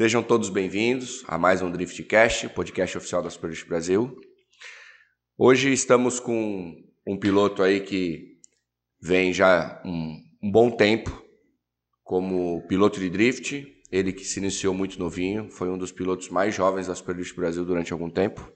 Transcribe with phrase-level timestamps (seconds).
[0.00, 4.18] Sejam todos bem-vindos a mais um Driftcast, podcast oficial da Super Brasil.
[5.36, 6.74] Hoje estamos com
[7.06, 8.38] um piloto aí que
[8.98, 11.22] vem já um, um bom tempo
[12.02, 13.62] como piloto de drift.
[13.92, 17.62] Ele que se iniciou muito novinho, foi um dos pilotos mais jovens da Super Brasil
[17.66, 18.50] durante algum tempo.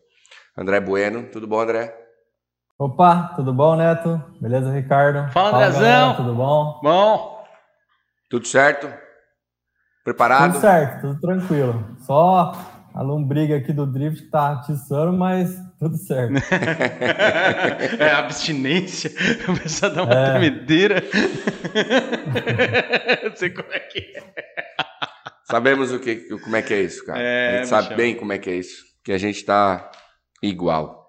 [0.56, 1.94] André Bueno, tudo bom, André?
[2.78, 4.18] Opa, tudo bom, Neto?
[4.40, 5.30] Beleza, Ricardo?
[5.30, 5.82] Fala, Fala Andrezão.
[5.82, 6.80] Galera, tudo bom?
[6.82, 7.44] Bom.
[8.30, 9.03] Tudo certo?
[10.04, 10.52] Preparado?
[10.52, 11.96] Tudo certo, tudo tranquilo.
[12.00, 12.52] Só
[12.94, 16.34] a lombriga aqui do drift que tá atiçando, mas tudo certo.
[17.98, 19.10] é abstinência,
[19.46, 20.30] começa a dar uma é.
[20.30, 21.02] tremedeira.
[23.24, 24.22] Não sei como é que é.
[25.44, 27.20] Sabemos o que, como é que é isso, cara.
[27.20, 27.96] É, a gente sabe chama.
[27.96, 28.84] bem como é que é isso.
[29.02, 29.90] Que a gente tá
[30.42, 31.08] igual.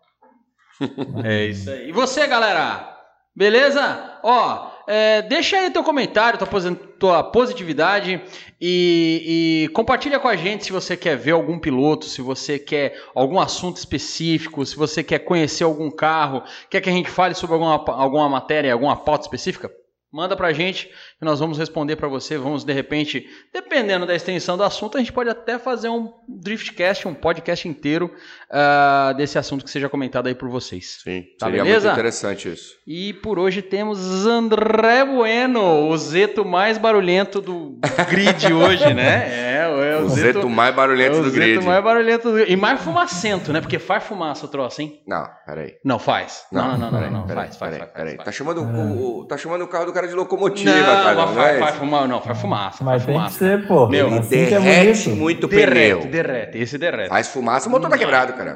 [1.24, 1.90] É isso aí.
[1.90, 2.96] E você, galera?
[3.36, 4.20] Beleza?
[4.24, 8.22] Ó, é, deixa aí teu comentário, tua, tua positividade
[8.62, 13.02] e, e, compartilha com a gente se você quer ver algum piloto, se você quer
[13.14, 17.56] algum assunto específico, se você quer conhecer algum carro, quer que a gente fale sobre
[17.56, 19.72] alguma, alguma matéria, alguma pauta específica.
[20.12, 22.38] Manda pra gente que nós vamos responder para você.
[22.38, 27.08] Vamos, de repente, dependendo da extensão do assunto, a gente pode até fazer um driftcast,
[27.08, 28.12] um podcast inteiro
[28.52, 31.00] uh, desse assunto que seja comentado aí por vocês.
[31.04, 31.88] Sim, tá seria beleza?
[31.88, 32.74] muito interessante isso.
[32.86, 37.80] E por hoje temos André Bueno, o Zeto mais barulhento do
[38.10, 39.26] grid hoje, né?
[39.30, 41.52] É, é o, o Zeto, Zeto, mais barulhento é do grid.
[41.52, 43.62] O Zeto mais barulhento do E mais fumacento, né?
[43.62, 45.02] Porque faz fumaça o troço, hein?
[45.08, 45.76] Não, peraí.
[45.84, 46.44] Não, faz.
[46.52, 49.68] Não, não, não, não, não, faz, faz, faz, Peraí, tá chamando, o, tá chamando o
[49.68, 50.96] carro do cara de locomotiva, não, cara.
[50.98, 52.84] Não, faz, é faz fumar, não, faz fumaça.
[52.84, 53.34] Mas faz tem fumaça.
[53.34, 53.88] que ser, pô.
[53.88, 56.12] Meu, assim derrete é muito derrete, pneu.
[56.12, 57.10] Derrete, esse derrete.
[57.10, 58.56] Faz fumaça, o motor tá quebrado, cara.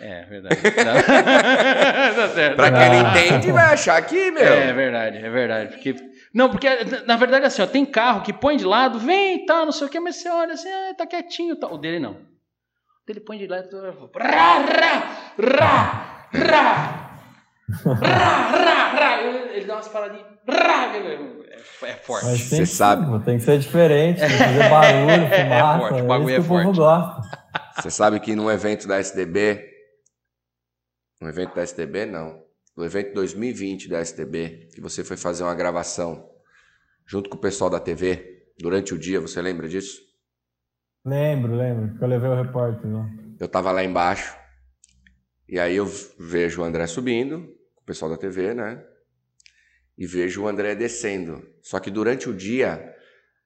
[0.00, 0.56] É, verdade.
[2.16, 2.56] tá certo.
[2.56, 4.42] Pra quem não entende, vai achar que, meu.
[4.44, 5.68] É verdade, é verdade.
[5.74, 5.94] Porque...
[6.34, 6.68] Não, porque
[7.06, 9.86] na verdade assim, ó, tem carro que põe de lado, vem e tal, não sei
[9.86, 11.54] o que, mas você olha assim, ah, tá quietinho.
[11.56, 11.68] Tá.
[11.68, 12.12] O dele não.
[12.12, 17.04] O dele põe de lado e rá, rá, rá, rá.
[17.68, 19.22] Rá, rá, rá.
[19.52, 20.26] Ele dá umas paradinhas.
[20.48, 20.92] Rá,
[21.54, 22.26] é, é forte.
[22.26, 23.24] Mas tem Você sabe.
[23.24, 25.84] Tem que ser diferente, tem que fazer barulho, fumaça.
[25.84, 26.80] É forte, o bagulho é, é forte.
[27.76, 29.64] Você sabe que num evento da SDB,
[31.20, 32.42] no evento da SDB não,
[32.76, 36.28] no evento 2020 da SDB, que você foi fazer uma gravação
[37.06, 40.00] junto com o pessoal da TV durante o dia, você lembra disso?
[41.04, 43.06] Lembro, lembro, que eu levei o repórter lá.
[43.38, 44.36] Eu tava lá embaixo,
[45.48, 45.86] e aí eu
[46.18, 47.42] vejo o André subindo,
[47.74, 48.82] com o pessoal da TV, né?
[49.96, 51.46] E vejo o André descendo.
[51.62, 52.94] Só que durante o dia,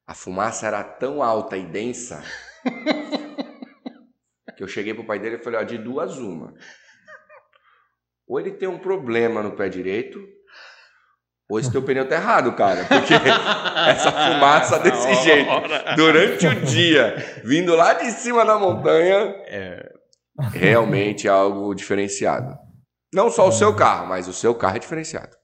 [0.06, 2.22] a fumaça era tão alta e densa
[4.56, 6.52] que eu cheguei pro pai dele e falei, ó, de duas uma.
[8.26, 10.20] Ou ele tem um problema no pé direito,
[11.48, 12.84] ou esse teu pneu tá errado, cara.
[12.84, 13.14] Porque
[13.88, 15.50] essa fumaça desse jeito,
[15.96, 19.92] durante o dia, vindo lá de cima da montanha, é
[20.52, 22.54] realmente algo diferenciado.
[23.14, 25.37] Não só o seu carro, mas o seu carro é diferenciado.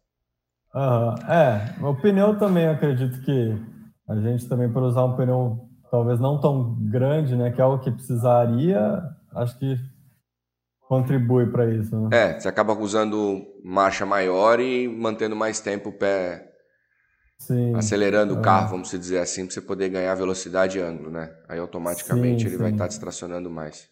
[0.75, 1.15] Uhum.
[1.31, 3.57] É, o pneu também acredito que
[4.09, 7.83] a gente também por usar um pneu talvez não tão grande, né, que é algo
[7.83, 9.01] que precisaria,
[9.37, 9.77] acho que
[10.89, 11.97] contribui para isso.
[11.97, 12.09] Né?
[12.12, 16.51] É, você acaba usando marcha maior e mantendo mais tempo o pé
[17.39, 18.39] Sim, acelerando é.
[18.39, 21.31] o carro, vamos dizer assim, para você poder ganhar velocidade e ângulo, né?
[21.49, 22.62] Aí automaticamente sim, ele sim.
[22.62, 23.89] vai estar tá distracionando mais.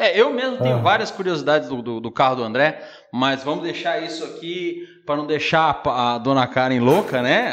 [0.00, 0.80] É, eu mesmo tenho ah.
[0.80, 5.26] várias curiosidades do, do, do, carro do André, mas vamos deixar isso aqui para não
[5.26, 7.52] deixar a, a, dona Karen louca, né?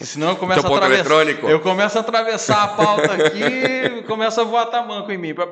[0.00, 1.48] senão eu começo a atravessar.
[1.48, 5.32] Eu começo a atravessar a pauta aqui, começa a voar tamanco em mim.
[5.32, 5.46] Pra...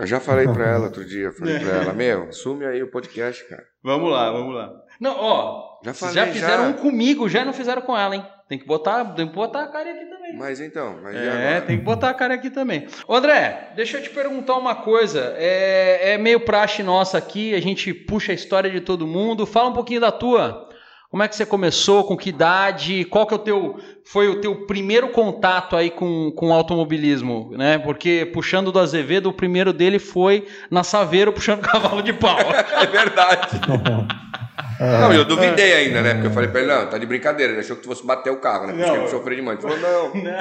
[0.00, 3.48] Eu já falei para ela outro dia, falei para ela, meu, assume aí o podcast,
[3.48, 3.62] cara.
[3.84, 4.72] Vamos lá, vamos lá.
[5.00, 6.68] Não, ó, já, falei, já fizeram já.
[6.70, 8.26] um comigo, já não fizeram com ela, hein?
[8.52, 10.36] Tem que botar, tem que botar a cara aqui também.
[10.36, 12.86] Mas então, mas É, tem que botar a cara aqui também.
[13.08, 15.32] André, deixa eu te perguntar uma coisa.
[15.38, 19.46] É, é meio praxe nossa aqui, a gente puxa a história de todo mundo.
[19.46, 20.68] Fala um pouquinho da tua.
[21.10, 22.04] Como é que você começou?
[22.04, 23.06] Com que idade?
[23.06, 27.78] Qual que é o teu, foi o teu primeiro contato aí com, com automobilismo, né?
[27.78, 32.36] Porque puxando do Azevedo, o primeiro dele foi na Saveiro puxando cavalo de pau.
[32.38, 33.48] é verdade.
[34.78, 36.14] Não, eu duvidei ainda, né?
[36.14, 38.30] Porque eu falei pra ele, não, tá de brincadeira, ele achou que tu fosse bater
[38.30, 38.74] o carro, né?
[38.74, 39.54] Porque ele sofreu de mãe.
[39.54, 40.22] Ele falou, não.
[40.22, 40.32] não.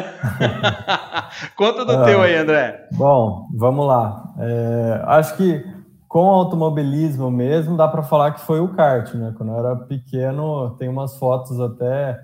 [1.56, 2.88] Conta do teu aí, André.
[2.92, 4.24] Bom, vamos lá.
[4.40, 5.64] É, acho que
[6.12, 9.34] com automobilismo mesmo, dá para falar que foi o kart, né?
[9.38, 12.20] Quando eu era pequeno, tem umas fotos até,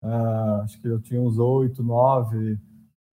[0.00, 2.56] uh, acho que eu tinha uns oito, nove.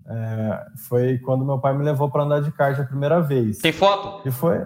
[0.07, 3.57] É, foi quando meu pai me levou para andar de kart a primeira vez.
[3.57, 4.27] Tem foto?
[4.27, 4.63] E foi.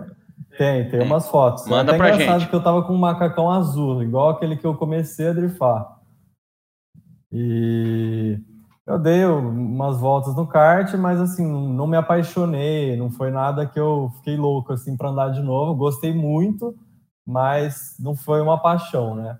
[0.57, 1.67] Tem, tem umas fotos.
[1.67, 2.49] Manda é até pra engraçado gente.
[2.49, 5.99] que eu tava com um macacão azul, igual aquele que eu comecei a drifar.
[7.31, 8.39] E
[8.85, 13.79] eu dei umas voltas no kart, mas assim, não me apaixonei, não foi nada que
[13.79, 15.73] eu fiquei louco assim para andar de novo.
[15.73, 16.75] Gostei muito,
[17.25, 19.37] mas não foi uma paixão, né?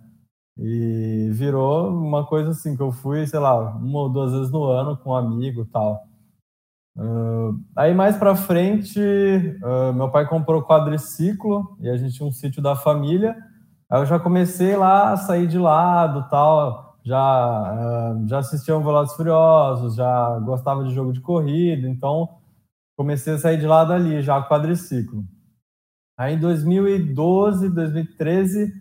[0.58, 4.64] E virou uma coisa assim que eu fui, sei lá, uma ou duas vezes no
[4.64, 6.04] ano com um amigo, tal.
[6.96, 12.32] Uh, aí mais para frente, uh, meu pai comprou quadriciclo e a gente tinha um
[12.32, 13.36] sítio da família.
[13.90, 18.84] Aí eu já comecei lá a sair de lado, tal já, uh, já assistia um
[18.84, 22.30] Velozes Furiosos, já gostava de jogo de corrida, então
[22.96, 25.24] comecei a sair de lado ali, já quadriciclo.
[26.18, 28.72] Aí em 2012, 2013,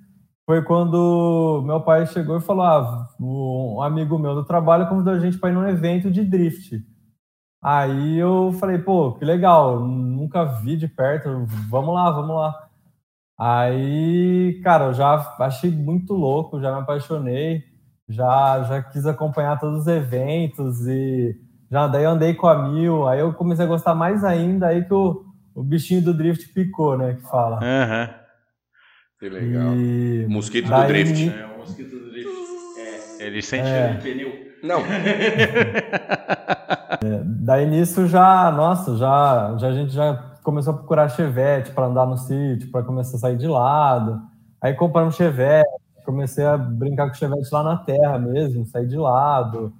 [0.46, 5.18] foi quando meu pai chegou e falou: ah, um amigo meu do trabalho convidou a
[5.18, 6.80] gente para ir num evento de drift.
[7.62, 12.68] Aí eu falei, pô, que legal, nunca vi de perto, vamos lá, vamos lá.
[13.38, 17.72] Aí, cara, eu já achei muito louco, já me apaixonei
[18.12, 21.34] já, já quis acompanhar todos os eventos e
[21.70, 24.84] já daí eu andei com a Mil, aí eu comecei a gostar mais ainda, aí
[24.84, 25.24] que o,
[25.54, 27.56] o bichinho do drift picou, né, que fala.
[27.56, 28.14] Uhum.
[29.18, 29.74] Que legal.
[29.74, 31.28] E mosquito do drift.
[31.28, 32.32] É, o mosquito do drift.
[32.74, 33.96] É, ele sente é.
[33.96, 34.51] o pneu.
[34.62, 34.80] Não.
[37.02, 41.86] é, daí nisso já, nossa, já, já a gente já começou a procurar chevette para
[41.86, 44.20] andar no sítio, para começar a sair de lado.
[44.60, 45.68] Aí compramos chevette,
[46.04, 49.72] comecei a brincar com o Chevette lá na terra mesmo, sair de lado,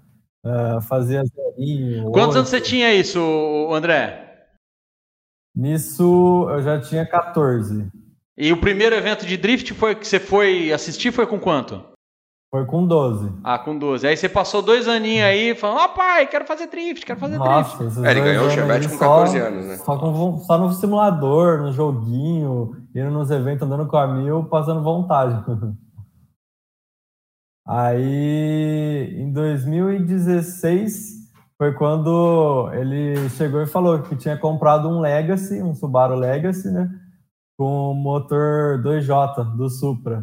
[0.44, 2.10] uh, fazer zerinho.
[2.10, 3.20] Quantos anos você tinha isso,
[3.72, 4.46] André?
[5.54, 7.88] Nisso eu já tinha 14.
[8.36, 11.91] E o primeiro evento de drift foi que você foi assistir foi com quanto?
[12.54, 13.32] Foi com 12.
[13.42, 14.06] Ah, com 12.
[14.06, 17.38] Aí você passou dois aninhos aí falando, ó oh, pai, quero fazer drift, quero fazer
[17.38, 18.06] Nossa, drift.
[18.06, 19.76] É, ele ganhou o Chevette com 14 só, anos, né?
[19.78, 24.82] Só, com, só no simulador, no joguinho, indo nos eventos, andando com a mil, passando
[24.82, 25.42] vontade.
[27.66, 31.22] Aí, em 2016,
[31.56, 36.90] foi quando ele chegou e falou que tinha comprado um Legacy, um Subaru Legacy, né?
[37.56, 40.22] Com motor 2J do Supra.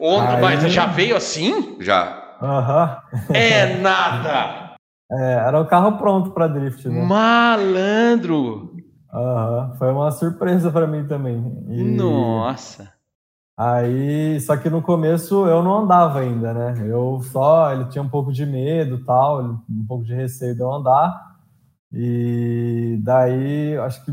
[0.00, 0.40] Aí...
[0.40, 1.76] Mas já veio assim?
[1.80, 2.36] Já.
[2.42, 2.98] Aham.
[3.32, 4.76] É nada!
[5.10, 7.04] É, era o carro pronto para drift, né?
[7.04, 8.76] Malandro!
[9.12, 11.64] Aham, foi uma surpresa para mim também.
[11.68, 11.82] E...
[11.82, 12.92] Nossa!
[13.58, 16.74] Aí, só que no começo eu não andava ainda, né?
[16.86, 20.70] Eu só, ele tinha um pouco de medo, tal, um pouco de receio de eu
[20.70, 21.36] andar.
[21.90, 24.12] E daí, acho que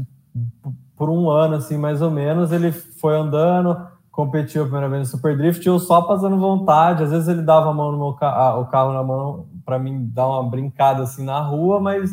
[0.96, 5.18] por um ano, assim, mais ou menos, ele foi andando, competiu a primeira vez no
[5.18, 7.04] Super Drift, eu só passando vontade.
[7.04, 10.08] Às vezes ele dava a mão no meu ca o carro na mão para mim
[10.14, 12.12] dar uma brincada assim na rua, mas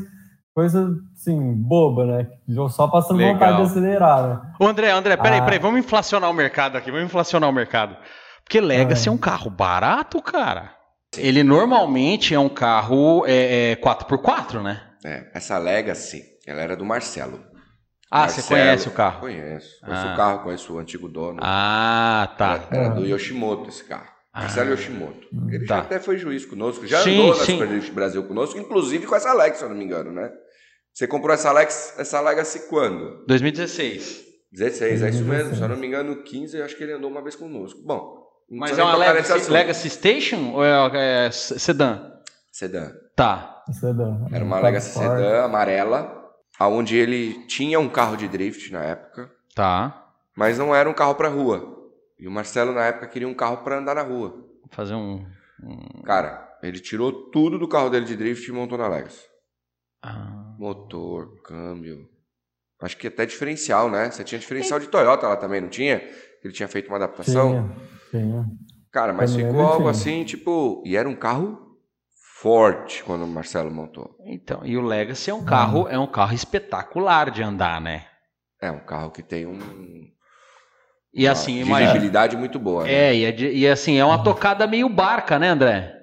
[0.55, 2.27] coisa assim, boba, né?
[2.71, 3.35] Só passando Legal.
[3.35, 4.41] vontade de acelerar, né?
[4.59, 5.45] Ô André, André, peraí, ah.
[5.45, 7.95] peraí, vamos inflacionar o mercado aqui, vamos inflacionar o mercado.
[8.43, 10.73] Porque Legacy é, é um carro barato, cara.
[11.17, 14.81] Ele normalmente é um carro é, é 4x4, né?
[15.05, 17.50] É, essa Legacy, ela era do Marcelo.
[18.11, 19.21] Ah, Marcelo, você conhece o carro?
[19.21, 19.81] Conheço.
[19.81, 20.13] Conheço ah.
[20.13, 21.39] o carro, conheço o antigo dono.
[21.41, 22.67] Ah, tá.
[22.71, 24.11] Era, era do Yoshimoto esse carro.
[24.33, 24.43] Ah.
[24.43, 25.29] Marcelo Yoshimoto.
[25.49, 25.77] Ele tá.
[25.77, 27.59] já até foi juiz conosco, já sim, andou na sim.
[27.59, 30.31] Super Brasil conosco, inclusive com essa Alex, se eu não me engano, né?
[30.93, 33.25] Você comprou essa, Alex, essa Legacy quando?
[33.27, 34.25] 2016.
[34.53, 35.55] 16, é isso mesmo.
[35.55, 37.81] Se eu não me engano, 15, eu acho que ele andou uma vez conosco.
[37.85, 38.21] Bom,
[38.51, 42.11] mas é uma Legacy, Legacy Station ou é, é sedã?
[42.51, 42.91] Sedã.
[43.15, 43.63] Tá.
[43.71, 44.27] Sedã.
[44.33, 46.20] Era uma Legacy sedã amarela,
[46.61, 49.33] aonde ele tinha um carro de drift na época.
[49.55, 50.13] Tá.
[50.37, 51.91] Mas não era um carro para rua.
[52.19, 54.47] E o Marcelo na época queria um carro para andar na rua.
[54.71, 55.25] Fazer um,
[55.65, 59.25] um, Cara, ele tirou tudo do carro dele de drift e montou na Legacy.
[60.03, 60.55] Ah.
[60.59, 62.07] Motor, câmbio.
[62.83, 64.11] Acho que até diferencial, né?
[64.11, 66.03] Você tinha diferencial de Toyota lá também, não tinha?
[66.45, 67.75] Ele tinha feito uma adaptação.
[68.11, 68.47] Tinha, tinha.
[68.93, 69.91] Cara, mas ficou algo tinha.
[69.91, 70.83] assim, tipo.
[70.85, 71.70] E era um carro
[72.41, 74.17] forte quando o Marcelo montou.
[74.25, 78.05] Então, e o Legacy é um carro, é um carro espetacular de andar, né?
[78.61, 79.59] É um carro que tem um.
[81.13, 82.85] E assim, uma dirigibilidade muito boa.
[82.85, 82.93] Né?
[82.93, 85.95] É, e, é e assim, é uma tocada meio barca, né, André?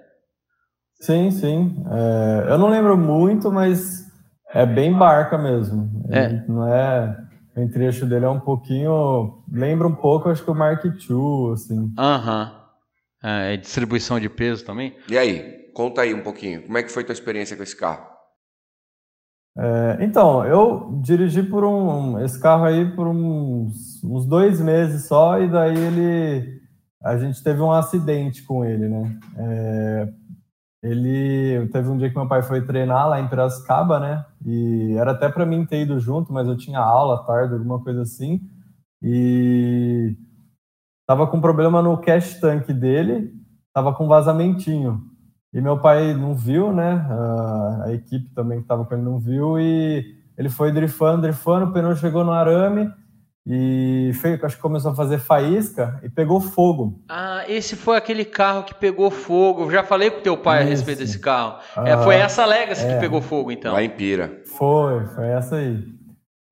[1.00, 1.84] Sim, sim.
[1.92, 4.06] É, eu não lembro muito, mas
[4.54, 5.90] é bem barca mesmo.
[6.10, 6.44] É.
[6.48, 7.18] Não é.
[7.56, 9.44] O entrecho dele é um pouquinho.
[9.52, 11.92] Lembra um pouco, acho que o Mark II, assim.
[11.98, 12.52] Aham.
[12.52, 12.68] Uhum.
[13.30, 14.96] É, distribuição de peso também.
[15.10, 16.64] E aí, conta aí um pouquinho.
[16.64, 18.04] Como é que foi tua experiência com esse carro?
[19.56, 22.20] É, então, eu dirigi por um.
[22.20, 26.58] Esse carro aí por uns, uns dois meses só, e daí ele.
[27.04, 29.20] A gente teve um acidente com ele, né?
[29.38, 30.14] É,
[30.82, 34.26] ele teve um dia que meu pai foi treinar lá em Piracicaba, né?
[34.44, 38.02] E era até para mim ter ido junto, mas eu tinha aula tarde, alguma coisa
[38.02, 38.42] assim.
[39.02, 40.16] E
[41.08, 43.32] tava com problema no cash tank dele,
[43.74, 45.17] tava com vazamentinho.
[45.54, 47.06] E meu pai não viu, né?
[47.10, 50.04] A, a equipe também que estava com ele não viu e
[50.38, 52.92] ele foi drifando, drifando, o pneu chegou no arame
[53.50, 57.02] e fez, acho que começou a fazer faísca e pegou fogo.
[57.08, 59.64] Ah, esse foi aquele carro que pegou fogo.
[59.64, 60.68] Eu já falei com teu pai Isso.
[60.68, 61.58] a respeito desse carro.
[61.78, 62.94] é, foi essa Legacy é.
[62.94, 63.74] que pegou fogo, então.
[63.74, 64.42] Lá em Pira.
[64.58, 65.82] Foi, foi essa aí.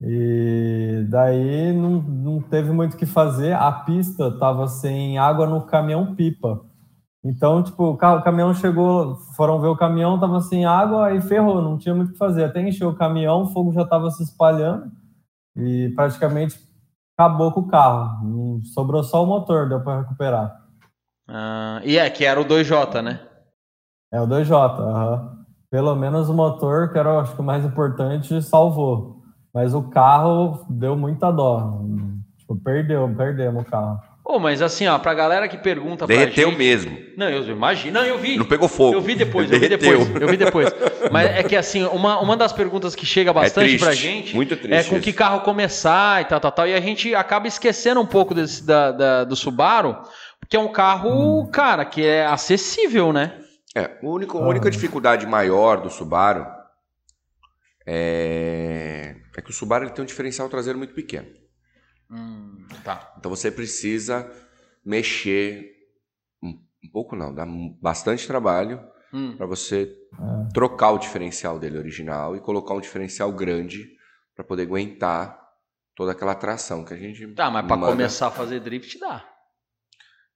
[0.01, 3.53] E daí não, não teve muito o que fazer.
[3.53, 6.61] A pista estava sem água no caminhão pipa.
[7.25, 11.75] Então, tipo, o, caminhão chegou, foram ver o caminhão, tava sem água, aí ferrou, não
[11.75, 12.43] tinha muito o que fazer.
[12.43, 14.91] Até encheu o caminhão, o fogo já estava se espalhando
[15.57, 16.59] e praticamente
[17.17, 18.61] acabou com o carro.
[18.75, 20.55] Sobrou só o motor, deu para recuperar.
[21.27, 23.19] Ah, e é, que era o 2J, né?
[24.13, 25.35] É o 2J, uhum.
[25.71, 29.23] Pelo menos o motor, que era acho que o mais importante, salvou.
[29.51, 31.81] Mas o carro deu muita dó.
[32.37, 33.99] Tipo, perdeu, perdemos o carro.
[34.27, 36.57] Oh, mas assim, ó, pra galera que pergunta Derreteu gente...
[36.57, 36.97] mesmo.
[37.15, 37.93] Não, eu imagino.
[37.93, 38.37] Não, eu vi.
[38.37, 38.95] Não pegou fogo.
[38.95, 40.15] Eu vi depois, eu vi depois.
[40.19, 40.69] Eu vi depois.
[41.11, 44.35] Mas é que assim, uma, uma das perguntas que chega é bastante é pra gente
[44.35, 45.03] muito triste é com isso.
[45.03, 46.67] que carro começar e tal, tal, tal.
[46.67, 49.95] E a gente acaba esquecendo um pouco desse, da, da do Subaru,
[50.39, 51.51] porque é um carro, hum.
[51.51, 53.39] cara, que é acessível, né?
[53.75, 56.47] É, o único, a única dificuldade maior do Subaru
[57.85, 61.27] é, é que o Subaru ele tem um diferencial traseiro muito pequeno.
[62.09, 63.13] Hum, tá.
[63.17, 64.29] Então você precisa
[64.83, 65.71] mexer
[66.41, 67.45] um, um pouco não, dá
[67.81, 68.79] bastante trabalho
[69.13, 69.35] hum.
[69.35, 69.95] para você
[70.53, 73.95] trocar o diferencial dele original e colocar um diferencial grande
[74.35, 75.39] para poder aguentar
[75.95, 79.27] toda aquela tração que a gente Tá, mas para começar a fazer drift dá.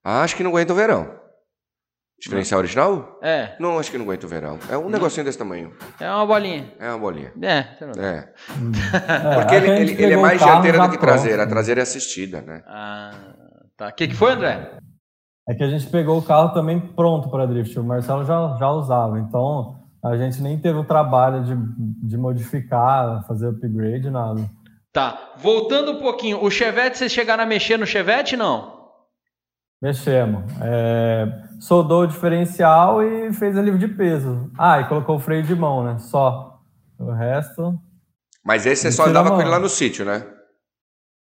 [0.04, 1.19] Ah, acho que não aguenta o verão.
[2.22, 3.18] Diferencial original?
[3.22, 3.56] É.
[3.60, 4.60] Não, acho que não aguenta o verão.
[4.70, 4.90] É um não.
[4.90, 5.72] negocinho desse tamanho.
[6.00, 6.74] É uma bolinha.
[6.78, 7.32] É uma bolinha.
[7.42, 7.66] É.
[7.98, 8.28] É.
[9.36, 11.44] Porque ele, ele, ele é mais dianteira do que traseira.
[11.44, 12.62] A traseira é assistida, né?
[12.68, 13.12] Ah,
[13.78, 13.88] tá.
[13.88, 14.78] O que, que foi, André?
[15.48, 17.80] É que a gente pegou o carro também pronto para drift.
[17.80, 19.18] O Marcelo já, já usava.
[19.18, 21.56] Então, a gente nem teve o trabalho de,
[22.08, 24.42] de modificar, fazer upgrade, nada.
[24.92, 25.34] Tá.
[25.38, 26.44] Voltando um pouquinho.
[26.44, 28.78] O Chevette, vocês chegaram a mexer no Chevette, não?
[29.82, 30.44] Mexemos.
[30.62, 31.26] É,
[31.60, 34.52] soldou o diferencial e fez a livre de peso.
[34.58, 35.98] Ah, e colocou o freio de mão, né?
[36.00, 36.62] Só.
[36.98, 37.80] O resto.
[38.44, 40.26] Mas esse você só andava com ele lá no sítio, né?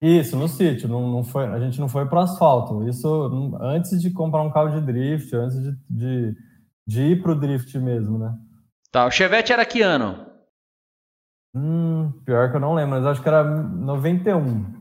[0.00, 0.88] Isso, no sítio.
[0.88, 2.86] Não, não foi, a gente não foi para asfalto.
[2.88, 6.36] Isso antes de comprar um carro de drift, antes de, de,
[6.86, 8.34] de ir pro drift mesmo, né?
[8.92, 10.26] Tá, o Chevette era que ano?
[11.54, 14.72] Hum, pior que eu não lembro, mas acho que era 91.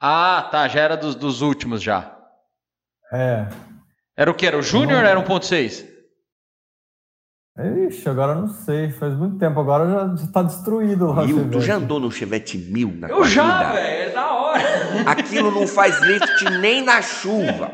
[0.00, 2.18] Ah, tá, já era dos, dos últimos já.
[3.12, 3.48] É.
[4.16, 4.46] Era o que?
[4.46, 5.92] Era o Júnior ou era 1.6?
[7.88, 8.90] Ixi, agora não sei.
[8.90, 9.60] Faz muito tempo.
[9.60, 11.50] Agora já, já tá destruído o Mil?
[11.50, 13.86] Tu já andou no Chevette Mil na Eu já, velho.
[13.86, 14.62] É da hora.
[15.06, 17.70] Aquilo não faz lift nem na chuva.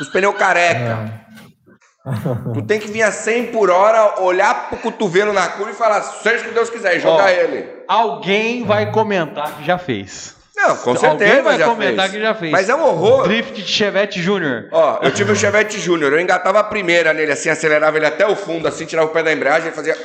[0.00, 1.24] Os pneus careca.
[1.24, 2.52] É.
[2.54, 6.00] Tu tem que vir a 100 por hora, olhar pro cotovelo na curva e falar,
[6.00, 7.68] seja o que Deus quiser, e jogar Ó, ele.
[7.86, 10.37] Alguém vai comentar que já fez.
[10.58, 11.36] Não, com certeza.
[11.36, 12.16] Alguém vai comentar fez.
[12.16, 12.50] que já fez.
[12.50, 13.22] Mas é um horror.
[13.22, 14.68] Drift de Chevette Júnior.
[14.72, 18.26] Ó, eu tive o Chevette Júnior, eu engatava a primeira nele, assim, acelerava ele até
[18.26, 19.96] o fundo, assim, tirava o pé da embreagem e fazia.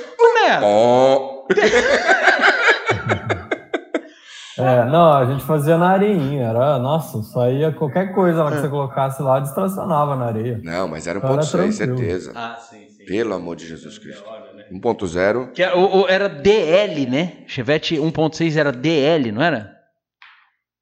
[0.61, 1.47] Oh.
[4.55, 8.69] É, não, a gente fazia na areinha, era, nossa, saía qualquer coisa lá que você
[8.69, 10.61] colocasse lá, distracionava na areia.
[10.63, 12.31] Não, mas era 1.6, certeza.
[12.35, 13.03] Ah, sim, sim.
[13.03, 14.23] Pelo amor de Jesus Cristo.
[14.71, 15.51] 1.0.
[15.53, 15.73] Que era,
[16.07, 17.33] era DL, né?
[17.47, 19.72] Chevette 1.6 era DL, não era?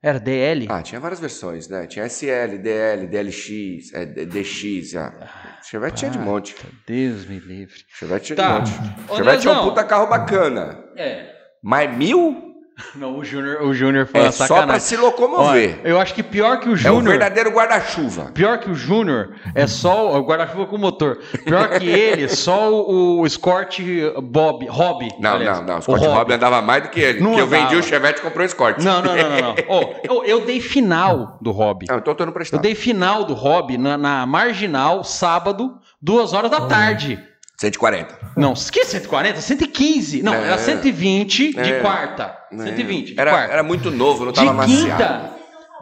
[0.04, 0.66] Era DL?
[0.68, 1.86] Ah, tinha várias versões, né?
[1.86, 4.96] Tinha SL, DL, DLX, é, DX.
[4.96, 5.60] Ah.
[5.62, 6.56] Chevette tinha de monte.
[6.88, 7.76] Deus me livre.
[7.88, 8.60] Chevette tinha tá.
[8.60, 9.12] de monte.
[9.12, 10.84] Ô, Chevette é um puta carro bacana.
[10.98, 11.32] É.
[11.62, 12.51] Mas mil?
[12.96, 14.68] Não, o Júnior, o Júnior foi é uma sacanagem.
[14.68, 15.80] só pra se locomover.
[15.80, 17.00] Olha, eu acho que pior que o Júnior...
[17.00, 18.32] É o verdadeiro guarda-chuva.
[18.34, 21.20] Pior que o Júnior é só o guarda-chuva com motor.
[21.46, 23.80] Pior que ele, só o, o Escort
[24.24, 25.10] Bob, Hobby.
[25.20, 25.60] Não, aliás.
[25.60, 25.76] não, não.
[25.76, 27.22] O Escort Hobby andava mais do que ele.
[27.22, 28.80] Não eu vendi o Chevette e comprei o Escort.
[28.80, 29.40] Não, não, não, não.
[29.40, 29.56] não.
[29.68, 31.86] oh, eu, eu, dei final do Hobby.
[31.90, 36.34] Não, então eu tô no Eu dei final do Hobby na, na Marginal, sábado, duas
[36.34, 37.31] horas da tarde.
[37.62, 38.18] 140.
[38.36, 39.40] Não, que 140?
[39.40, 40.24] 115.
[40.24, 42.36] Não, é, era 120 é, de quarta.
[42.52, 43.54] É, 120 de era, quarta.
[43.54, 45.34] Era muito novo, não tava de quinta,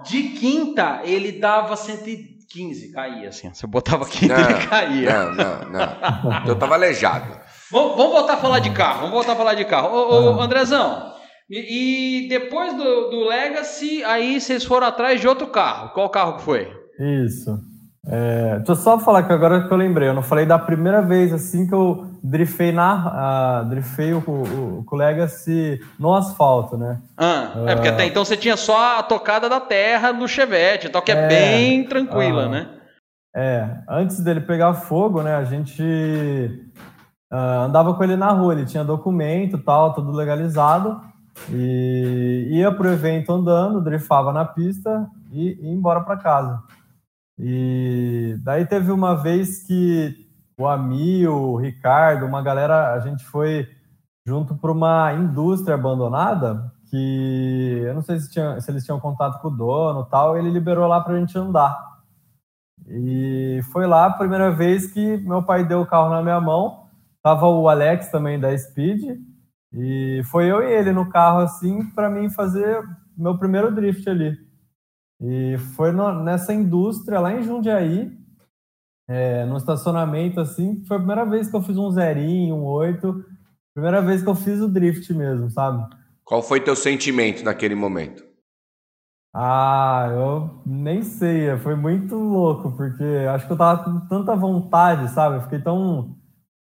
[0.05, 3.50] De quinta, ele dava 115, caía assim.
[3.53, 5.24] Você botava quinta, não, ele caía.
[5.24, 6.48] Não, não, não.
[6.48, 7.39] Eu tava aleijado.
[7.71, 8.98] Vamos, vamos voltar a falar de carro.
[8.98, 9.95] Vamos voltar a falar de carro.
[9.95, 11.13] Ô, ô Andrezão,
[11.50, 15.91] e, e, depois do, do Legacy, aí vocês foram atrás de outro carro.
[15.93, 16.67] Qual carro que foi?
[17.25, 17.69] Isso.
[18.08, 21.01] É, deixa eu só falar que agora que eu lembrei, eu não falei da primeira
[21.01, 27.01] vez assim que eu drifei na uh, drifei o, o, o Legacy no asfalto, né?
[27.18, 30.88] Ah, uh, é porque até então você tinha só a tocada da terra no Chevette,
[30.88, 32.70] então que é, é bem tranquila, uh, né?
[33.36, 35.84] É, antes dele pegar fogo, né, a gente
[37.32, 41.00] uh, andava com ele na rua, ele tinha documento tal, tudo legalizado,
[41.51, 46.60] e ia pro evento andando, drifava na pista e ia embora para casa.
[47.39, 50.27] E daí teve uma vez que
[50.58, 53.67] o Ami, o Ricardo, uma galera, a gente foi
[54.27, 59.39] junto para uma indústria abandonada que eu não sei se, tinha, se eles tinham contato
[59.41, 61.77] com o dono tal, ele liberou lá para a gente andar.
[62.88, 66.88] E foi lá a primeira vez que meu pai deu o carro na minha mão.
[67.22, 69.03] Tava o Alex também da Speed.
[69.72, 72.81] E foi eu e ele no carro assim para mim fazer
[73.15, 74.36] meu primeiro drift ali.
[75.22, 78.18] E foi no, nessa indústria lá em Jundiaí,
[79.08, 83.26] é, no estacionamento assim, foi a primeira vez que eu fiz um zerinho, um oito.
[83.74, 85.84] Primeira vez que eu fiz o drift mesmo, sabe?
[86.24, 88.24] Qual foi teu sentimento naquele momento?
[89.34, 95.10] Ah, eu nem sei, foi muito louco, porque acho que eu tava com tanta vontade,
[95.12, 95.38] sabe?
[95.38, 96.16] Eu fiquei tão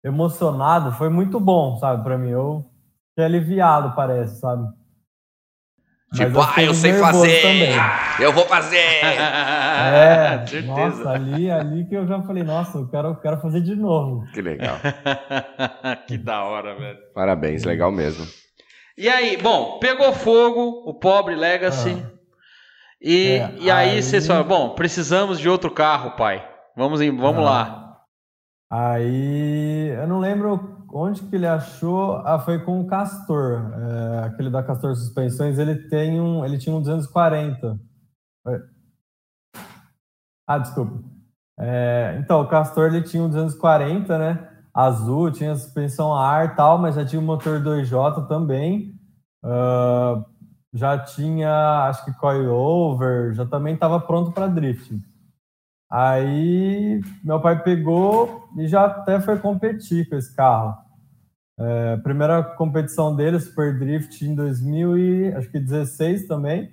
[0.03, 2.31] emocionado, foi muito bom, sabe, para mim.
[2.31, 2.65] Eu
[3.11, 4.71] fiquei aliviado, parece, sabe?
[6.13, 7.73] Tipo, ah, eu sei fazer, também.
[8.21, 8.77] eu vou fazer.
[8.77, 10.67] É, certeza.
[10.67, 14.25] nossa, ali, ali que eu já falei, nossa, eu quero, eu quero fazer de novo.
[14.33, 14.77] Que legal.
[16.07, 16.99] que da hora, velho.
[17.15, 18.27] Parabéns, legal mesmo.
[18.97, 22.01] E aí, bom, pegou fogo o pobre Legacy.
[22.01, 22.11] Ah.
[23.01, 26.47] E, é, e aí, aí vocês falam, bom, precisamos de outro carro, pai.
[26.77, 27.51] Vamos, em, vamos ah.
[27.51, 27.85] lá.
[28.71, 32.17] Aí, eu não lembro onde que ele achou.
[32.25, 35.59] Ah, foi com o Castor, é, aquele da Castor Suspensões.
[35.59, 37.79] Ele tem um, ele tinha um 240.
[40.47, 41.03] Ah, desculpa.
[41.59, 44.55] É, então, o Castor ele tinha um 240, né?
[44.75, 48.93] azul, tinha suspensão a ar tal, mas já tinha o motor 2J também.
[49.45, 50.25] Uh,
[50.73, 55.01] já tinha, acho que coilover, já também estava pronto para drift.
[55.89, 60.77] Aí meu pai pegou e já até foi competir com esse carro.
[61.59, 66.73] É, primeira competição dele, Super Drift, em 2016 também.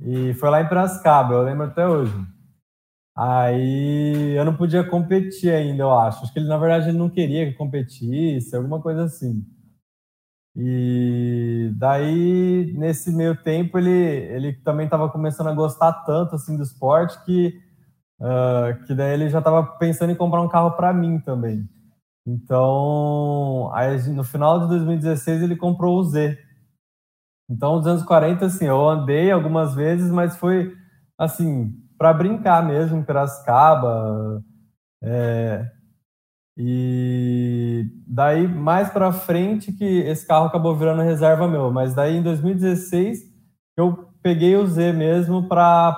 [0.00, 2.12] E foi lá em Piracicaba, eu lembro até hoje.
[3.16, 6.22] Aí eu não podia competir ainda, eu acho.
[6.22, 9.42] Acho que ele, na verdade, ele não queria que competisse, alguma coisa assim.
[10.54, 16.62] E daí, nesse meio tempo, ele, ele também estava começando a gostar tanto assim do
[16.62, 17.58] esporte que,
[18.20, 21.68] uh, que daí ele já estava pensando em comprar um carro para mim também.
[22.26, 26.36] Então, aí, no final de 2016, ele comprou o Z.
[27.48, 30.76] Então, 240, assim, eu andei algumas vezes, mas foi,
[31.16, 34.42] assim, para brincar mesmo Piracicaba.
[35.02, 35.70] É,
[36.58, 42.22] e daí mais para frente que esse carro acabou virando reserva meu, mas daí em
[42.22, 43.20] 2016
[43.76, 45.96] eu peguei o Z mesmo para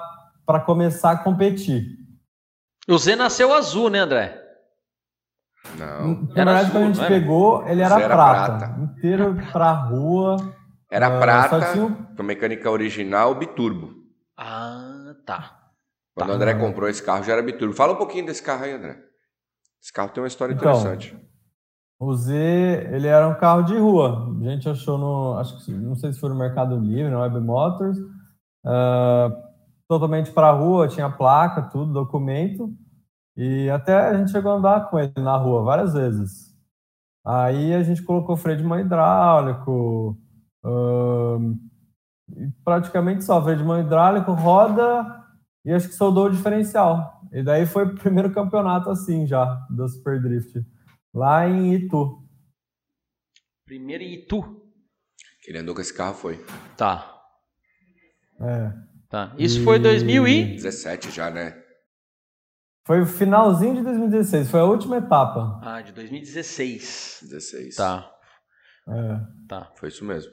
[0.67, 1.97] começar a competir.
[2.89, 4.48] O Z nasceu azul, né, André?
[5.79, 6.23] Não.
[6.23, 10.37] Na verdade, azul, quando a gente pegou, ele era, era prata, prata, inteiro para rua.
[10.91, 11.61] Era uh, prata,
[12.17, 13.93] com mecânica original biturbo.
[14.37, 15.59] Ah, tá.
[16.15, 16.33] Quando tá.
[16.33, 17.75] o André comprou esse carro, já era biturbo.
[17.75, 18.99] Fala um pouquinho desse carro aí, André.
[19.83, 21.17] Esse carro tem uma história então, interessante.
[22.01, 22.33] O Z,
[22.93, 24.33] ele era um carro de rua.
[24.41, 27.41] A gente achou no, acho que não sei se foi no Mercado Livre, na Web
[27.41, 29.33] Motors, uh,
[29.89, 32.71] totalmente para rua, tinha placa, tudo, documento,
[33.41, 36.53] e até a gente chegou a andar com ele na rua várias vezes.
[37.25, 40.19] Aí a gente colocou freio de mão hidráulico,
[40.65, 41.57] uh,
[42.65, 45.25] praticamente só freio de mão hidráulico, roda
[45.65, 47.23] e acho que soldou o diferencial.
[47.33, 50.61] E daí foi o primeiro campeonato assim já, do Super Drift.
[51.15, 52.21] Lá em Itu.
[53.65, 54.69] Primeiro em Itu?
[55.47, 56.45] Ele andou com esse carro, foi.
[56.77, 57.23] Tá.
[58.41, 58.73] É.
[59.09, 59.33] Tá.
[59.39, 59.65] Isso e...
[59.65, 61.68] foi 2017 já, né?
[62.89, 65.61] Foi o finalzinho de 2016, foi a última etapa.
[65.63, 67.19] Ah, de 2016.
[67.29, 67.77] 16.
[67.77, 68.11] Tá.
[68.89, 69.21] É.
[69.47, 69.71] Tá.
[69.77, 70.33] Foi isso mesmo.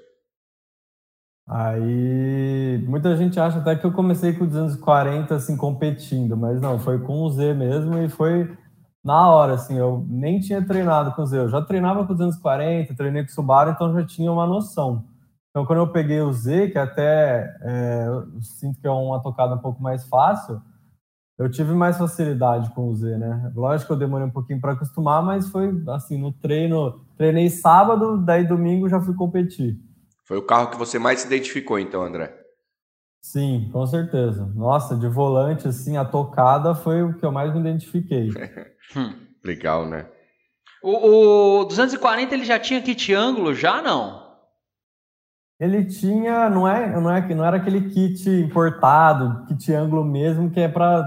[1.46, 6.98] Aí muita gente acha até que eu comecei com 240 assim competindo, mas não, foi
[6.98, 8.58] com o Z mesmo e foi
[9.04, 12.96] na hora assim, eu nem tinha treinado com o Z, eu já treinava com 240,
[12.96, 15.04] treinei com o Subaru, então já tinha uma noção.
[15.50, 19.56] Então quando eu peguei o Z, que até é, eu sinto que é uma tocada
[19.56, 20.62] um pouco mais fácil,
[21.38, 23.52] eu tive mais facilidade com o Z, né?
[23.56, 28.18] Lógico que eu demorei um pouquinho para acostumar, mas foi assim, no treino, treinei sábado,
[28.18, 29.78] daí domingo já fui competir.
[30.26, 32.34] Foi o carro que você mais se identificou, então, André?
[33.22, 34.46] Sim, com certeza.
[34.56, 38.30] Nossa, de volante, assim, a tocada foi o que eu mais me identifiquei.
[38.96, 39.16] Hum.
[39.44, 40.08] Legal, né?
[40.84, 44.25] O, o 240 ele já tinha kit ângulo, já não?
[45.60, 50.60] Ele tinha, não é, não é, não era aquele kit importado, kit ângulo mesmo, que
[50.60, 51.04] é para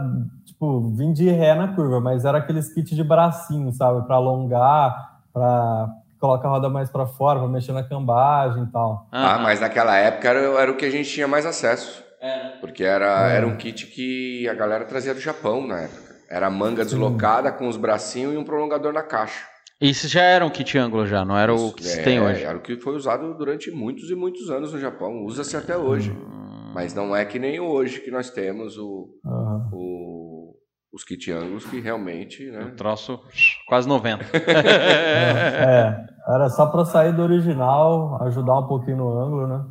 [0.47, 5.21] tipo vir de ré na curva, mas era aqueles kits de bracinho, sabe, para alongar,
[5.33, 9.07] para colocar a roda mais para fora, para mexer na cambagem e tal.
[9.13, 12.03] Ah, mas naquela época era, era, o que a gente tinha mais acesso.
[12.21, 12.57] É.
[12.61, 13.37] Porque era, é.
[13.37, 16.09] era um kit que a galera trazia do Japão na época.
[16.29, 16.91] Era manga Sim.
[16.91, 19.47] deslocada com os bracinhos e um prolongador na caixa.
[19.81, 22.21] Isso já era um kit ângulo já, não era Isso, o que se é, tem
[22.21, 22.43] hoje?
[22.43, 25.25] Era o que foi usado durante muitos e muitos anos no Japão.
[25.25, 26.11] Usa-se até hoje.
[26.11, 26.73] Hum.
[26.75, 29.69] Mas não é que nem hoje que nós temos o, uhum.
[29.73, 30.55] o
[30.93, 32.51] os kit ângulos que realmente...
[32.51, 32.65] Né?
[32.65, 33.21] Um troço
[33.69, 34.25] quase 90.
[34.35, 35.95] é,
[36.27, 39.65] era só para sair do original, ajudar um pouquinho no ângulo, né?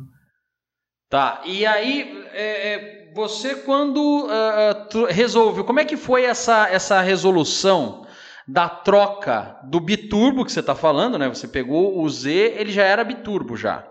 [1.10, 2.24] Tá, e aí...
[2.32, 8.06] É, é você quando uh, resolve, como é que foi essa, essa resolução
[8.48, 11.28] da troca do biturbo que você está falando, né?
[11.28, 13.86] Você pegou o Z, ele já era biturbo já.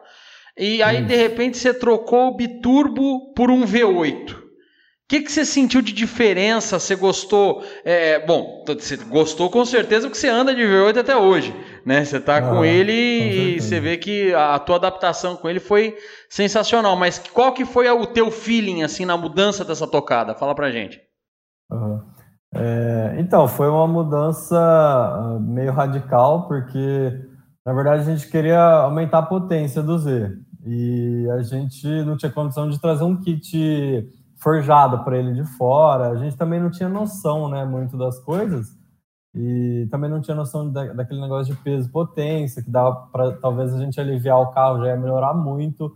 [0.57, 4.33] E aí, de repente, você trocou o biturbo por um V8.
[4.33, 6.79] O que, que você sentiu de diferença?
[6.79, 7.63] Você gostou?
[7.85, 12.03] É, bom, você gostou com certeza porque você anda de V8 até hoje, né?
[12.03, 15.59] Você está ah, com ele com e você vê que a tua adaptação com ele
[15.59, 15.95] foi
[16.27, 16.97] sensacional.
[16.97, 20.33] Mas qual que foi o teu feeling assim na mudança dessa tocada?
[20.33, 20.99] Fala pra gente.
[21.71, 22.16] Uhum.
[22.53, 27.25] É, então, foi uma mudança ah, meio radical porque
[27.65, 32.31] na verdade a gente queria aumentar a potência do Z e a gente não tinha
[32.31, 34.07] condição de trazer um kit
[34.37, 36.09] forjado para ele de fora.
[36.09, 38.77] A gente também não tinha noção, né, muito das coisas.
[39.35, 43.73] E também não tinha noção da, daquele negócio de peso potência, que dava para talvez
[43.73, 45.95] a gente aliviar o carro, já ia melhorar muito.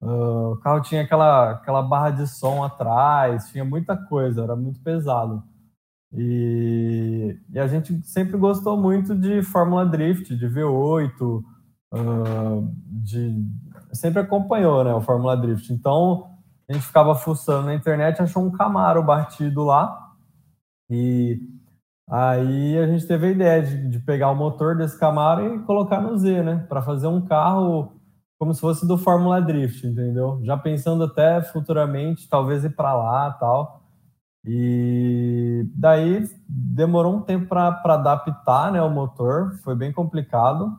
[0.00, 4.80] Uh, o carro tinha aquela, aquela barra de som atrás, tinha muita coisa, era muito
[4.80, 5.42] pesado.
[6.14, 11.42] E, e a gente sempre gostou muito de Fórmula Drift, de V8,
[11.94, 13.44] uh, de,
[13.92, 15.72] sempre acompanhou né, o Fórmula Drift.
[15.72, 16.30] Então,
[16.68, 20.10] a gente ficava fuçando na internet, achou um Camaro batido lá.
[20.90, 21.40] E
[22.10, 26.00] aí a gente teve a ideia de, de pegar o motor desse Camaro e colocar
[26.00, 26.66] no Z, né?
[26.68, 27.92] Para fazer um carro
[28.38, 30.40] como se fosse do Fórmula Drift, entendeu?
[30.42, 33.81] Já pensando até futuramente, talvez ir para lá tal.
[34.44, 40.76] E daí demorou um tempo para adaptar né, o motor, foi bem complicado,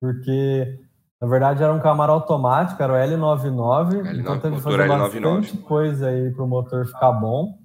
[0.00, 0.78] porque
[1.20, 4.88] na verdade, era um Camaro automático, era o L99, L9, então teve que fazer L99.
[4.88, 7.58] bastante coisa aí para o motor ficar bom.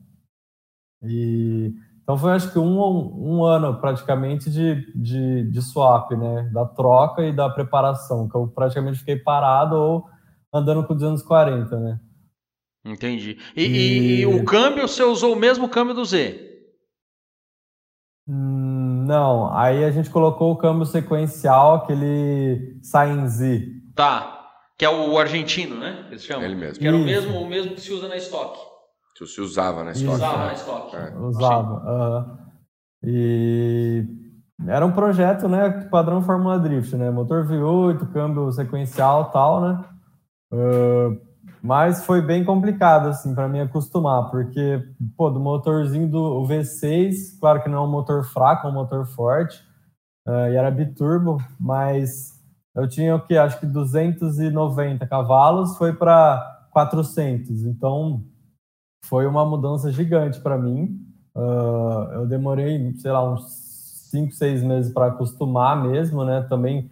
[1.04, 6.50] E então foi acho que um, um ano praticamente de, de, de swap, né?
[6.54, 10.06] Da troca e da preparação, que eu praticamente fiquei parado ou
[10.54, 12.00] andando com 240, né?
[12.84, 13.38] Entendi.
[13.56, 14.22] E, e...
[14.22, 16.50] e o câmbio, você usou o mesmo câmbio do Z?
[18.28, 23.68] Não, aí a gente colocou o câmbio sequencial, aquele Z.
[23.96, 24.42] Tá,
[24.82, 26.08] que é o argentino, né?
[26.10, 26.44] Eles chamam.
[26.44, 26.80] Ele mesmo.
[26.80, 28.60] Que era o mesmo, o mesmo que se usa na estoque.
[29.16, 30.16] Que se usava na estoque.
[30.16, 30.96] Usava na estoque.
[30.96, 31.18] É.
[31.18, 31.74] Usava.
[31.76, 32.38] Uh,
[33.04, 34.04] e
[34.68, 37.12] era um projeto, né, padrão Fórmula Drift, né?
[37.12, 39.86] Motor V8, câmbio sequencial tal, né?
[40.52, 41.31] Uh,
[41.62, 44.84] mas foi bem complicado, assim, para mim acostumar, porque,
[45.16, 49.06] pô, do motorzinho do V6, claro que não é um motor fraco, é um motor
[49.06, 49.64] forte,
[50.28, 52.40] uh, e era biturbo, mas
[52.76, 53.38] eu tinha o que?
[53.38, 58.24] Acho que 290 cavalos, foi para 400, então
[59.06, 61.00] foi uma mudança gigante para mim.
[61.36, 63.44] Uh, eu demorei, sei lá, uns
[64.12, 66.42] 5, 6 meses para acostumar mesmo, né?
[66.50, 66.91] Também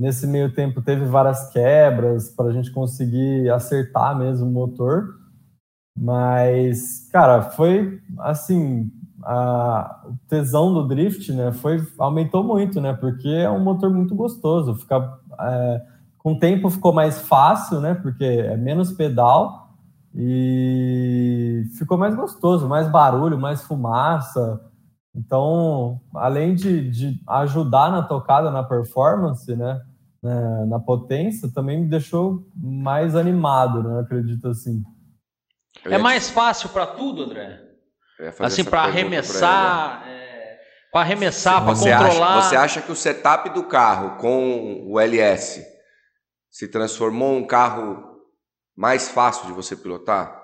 [0.00, 5.10] Nesse meio tempo teve várias quebras para a gente conseguir acertar mesmo o motor.
[5.94, 8.90] Mas, cara, foi assim,
[9.22, 14.74] a, tesão do drift, né, foi, aumentou muito, né, porque é um motor muito gostoso,
[14.76, 15.82] fica, é,
[16.16, 19.74] com o tempo ficou mais fácil, né, porque é menos pedal
[20.14, 24.58] e ficou mais gostoso, mais barulho, mais fumaça,
[25.14, 29.82] então, além de, de ajudar na tocada, na performance, né,
[30.22, 34.00] né, na potência também me deixou mais animado, né?
[34.00, 34.82] Acredito assim.
[35.84, 37.60] É mais fácil para tudo, André?
[38.38, 40.58] Assim, para arremessar, é,
[40.92, 42.38] para arremessar, para controlar.
[42.38, 45.64] Acha, você acha que o setup do carro com o LS
[46.50, 48.04] se transformou um carro
[48.76, 50.38] mais fácil de você pilotar?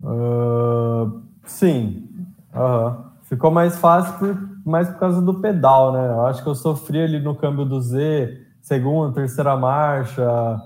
[0.00, 2.08] Uh, sim.
[2.54, 3.10] Uhum.
[3.22, 6.08] Ficou mais fácil por mais por causa do pedal, né?
[6.08, 10.60] Eu acho que eu sofri ali no câmbio do Z, segunda, terceira marcha,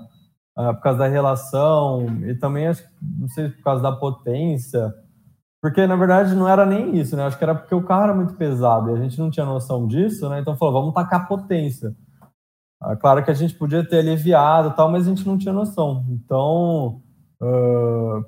[0.57, 4.91] uh, por causa da relação, e também acho não sei, por causa da potência.
[5.61, 7.23] Porque, na verdade, não era nem isso, né?
[7.23, 9.85] Acho que era porque o carro era muito pesado e a gente não tinha noção
[9.87, 10.39] disso, né?
[10.39, 11.95] Então falou, vamos tacar potência.
[12.81, 16.03] Uh, claro que a gente podia ter aliviado tal, mas a gente não tinha noção.
[16.09, 17.03] Então,
[17.39, 18.25] uh,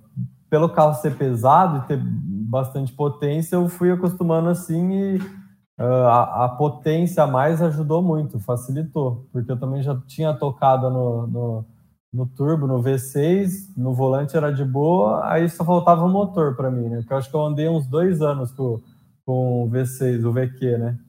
[0.51, 5.42] pelo carro ser pesado e ter bastante potência, eu fui acostumando assim e
[5.77, 11.65] a, a, potência mais ajudou muito, facilitou, porque eu também já tinha tocado no, no,
[12.13, 16.69] no, turbo, no V6, no volante era de boa, aí só faltava o motor para
[16.69, 16.97] mim, né?
[16.97, 18.81] Porque eu acho que eu andei uns dois anos com,
[19.25, 20.99] com o V6, o VQ, né?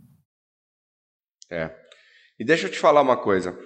[1.51, 1.71] É.
[2.39, 3.57] E deixa eu te falar uma coisa.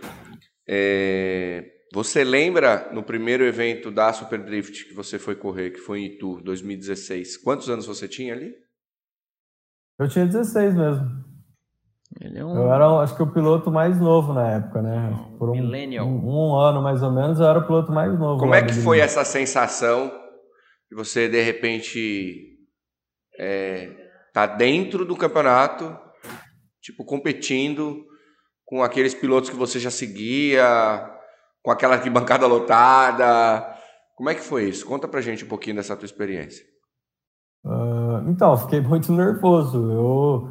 [0.69, 1.75] É...
[1.95, 6.07] Você lembra no primeiro evento da Super Drift que você foi correr, que foi em
[6.07, 8.55] Itu, 2016, quantos anos você tinha ali?
[9.99, 11.19] Eu tinha 16 mesmo.
[12.21, 12.57] É um...
[12.57, 15.11] Eu era, acho que, o piloto mais novo na época, né?
[15.39, 15.55] Por um.
[15.55, 18.41] Um, um, ano mais ou menos, eu era o piloto mais novo.
[18.41, 20.11] Como é que foi essa sensação
[20.91, 22.57] de você, de repente,
[23.39, 23.91] é,
[24.33, 25.97] tá dentro do campeonato,
[26.81, 28.05] tipo, competindo
[28.65, 30.65] com aqueles pilotos que você já seguia,
[31.63, 33.77] com aquela arquibancada lotada?
[34.17, 34.87] Como é que foi isso?
[34.87, 36.65] Conta pra gente um pouquinho dessa tua experiência.
[37.65, 39.91] Uh, então, fiquei muito nervoso.
[39.91, 40.49] Eu,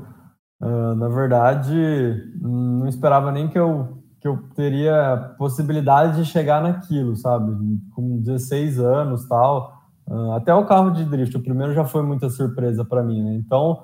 [0.61, 7.15] uh, na verdade, não esperava nem que eu, que eu teria possibilidade de chegar naquilo,
[7.15, 7.51] sabe?
[7.93, 9.73] Com 16 anos tal.
[10.07, 13.35] Uh, até o carro de drift, o primeiro já foi muita surpresa para mim, né?
[13.35, 13.83] Então,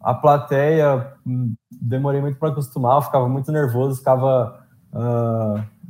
[0.00, 4.64] a plateia, hum, demorei muito para acostumar, ficava muito nervoso, ficava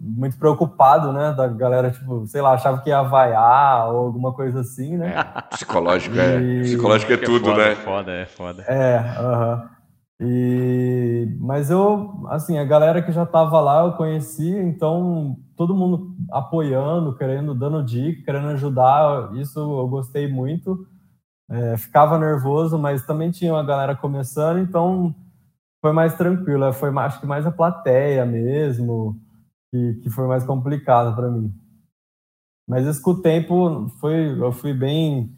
[0.05, 1.33] muito preocupado, né?
[1.33, 5.14] Da galera, tipo, sei lá, achava que ia vaiar ou alguma coisa assim, né?
[5.51, 6.40] Psicológico, é.
[6.40, 6.61] e...
[6.61, 6.62] é.
[6.62, 7.73] Psicológico é tudo, é foda, né?
[7.73, 8.62] É foda, é foda.
[8.62, 9.55] É, aham.
[9.55, 9.75] Uh -huh.
[10.21, 11.37] E...
[11.40, 17.17] Mas eu, assim, a galera que já tava lá eu conhecia, então todo mundo apoiando,
[17.17, 20.87] querendo, dando dica, querendo ajudar, isso eu gostei muito.
[21.51, 25.14] É, ficava nervoso, mas também tinha uma galera começando, então
[25.81, 26.73] foi mais tranquilo.
[26.73, 29.17] Foi, acho que mais a plateia mesmo,
[29.74, 31.52] que, que foi mais complicado para mim.
[32.68, 35.30] Mas isso com o tempo foi, eu fui bem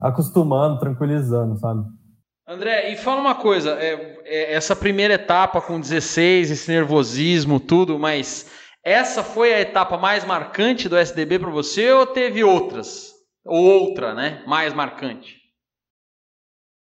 [0.00, 1.84] acostumando, tranquilizando, sabe?
[2.48, 7.98] André, e fala uma coisa, é, é, essa primeira etapa com 16, esse nervosismo, tudo,
[7.98, 8.50] mas
[8.84, 13.12] essa foi a etapa mais marcante do SDB para você ou teve outras?
[13.44, 14.42] Ou outra, né?
[14.46, 15.36] Mais marcante?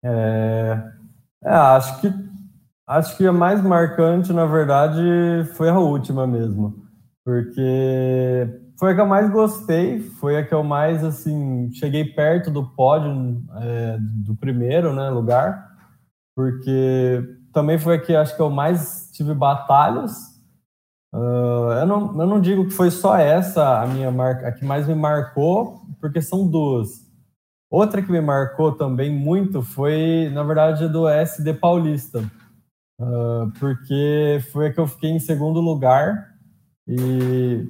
[0.05, 0.83] É,
[1.44, 2.09] é, acho que
[2.90, 5.00] Acho que a mais marcante, na verdade,
[5.55, 6.80] foi a última mesmo.
[7.25, 12.51] Porque foi a que eu mais gostei, foi a que eu mais, assim, cheguei perto
[12.51, 15.69] do pódio é, do primeiro né, lugar.
[16.35, 20.13] Porque também foi a que acho que eu mais tive batalhas.
[21.13, 24.65] Uh, eu, não, eu não digo que foi só essa a minha marca, a que
[24.65, 27.09] mais me marcou, porque são duas.
[27.71, 32.25] Outra que me marcou também muito foi, na verdade, do SD Paulista
[33.01, 36.30] uh, porque foi a que eu fiquei em segundo lugar
[36.92, 37.68] e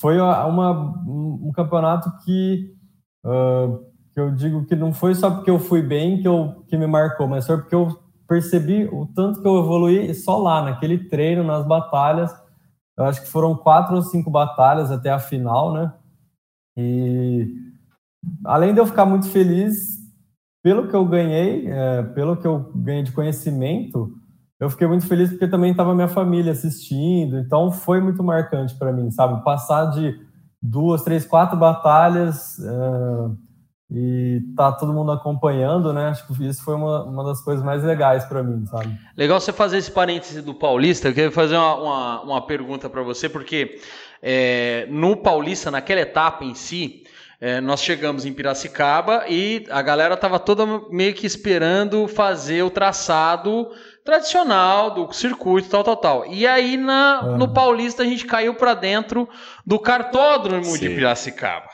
[0.00, 2.74] foi uma, um campeonato que,
[3.22, 6.78] uh, que eu digo que não foi só porque eu fui bem que, eu, que
[6.78, 10.96] me marcou, mas foi porque eu percebi o tanto que eu evoluí só lá, naquele
[11.10, 12.32] treino, nas batalhas.
[12.96, 15.92] Eu acho que foram quatro ou cinco batalhas até a final, né?
[16.74, 17.54] E
[18.44, 19.98] além de eu ficar muito feliz
[20.62, 24.14] pelo que eu ganhei, é, pelo que eu ganhei de conhecimento,
[24.62, 28.92] eu fiquei muito feliz porque também estava minha família assistindo, então foi muito marcante para
[28.92, 29.42] mim, sabe?
[29.42, 30.16] Passar de
[30.62, 33.36] duas, três, quatro batalhas uh,
[33.90, 36.10] e tá todo mundo acompanhando, né?
[36.10, 38.96] Acho que isso foi uma, uma das coisas mais legais para mim, sabe?
[39.16, 41.08] Legal você fazer esse parêntese do Paulista.
[41.08, 43.80] Eu queria fazer uma, uma, uma pergunta para você, porque
[44.22, 47.02] é, no Paulista, naquela etapa em si,
[47.40, 52.70] é, nós chegamos em Piracicaba e a galera tava toda meio que esperando fazer o
[52.70, 53.68] traçado
[54.04, 56.26] tradicional do circuito, tal, tal, tal.
[56.26, 57.38] E aí na, uhum.
[57.38, 59.28] no Paulista a gente caiu para dentro
[59.66, 60.80] do cartódromo Sim.
[60.80, 61.68] de Piracicaba.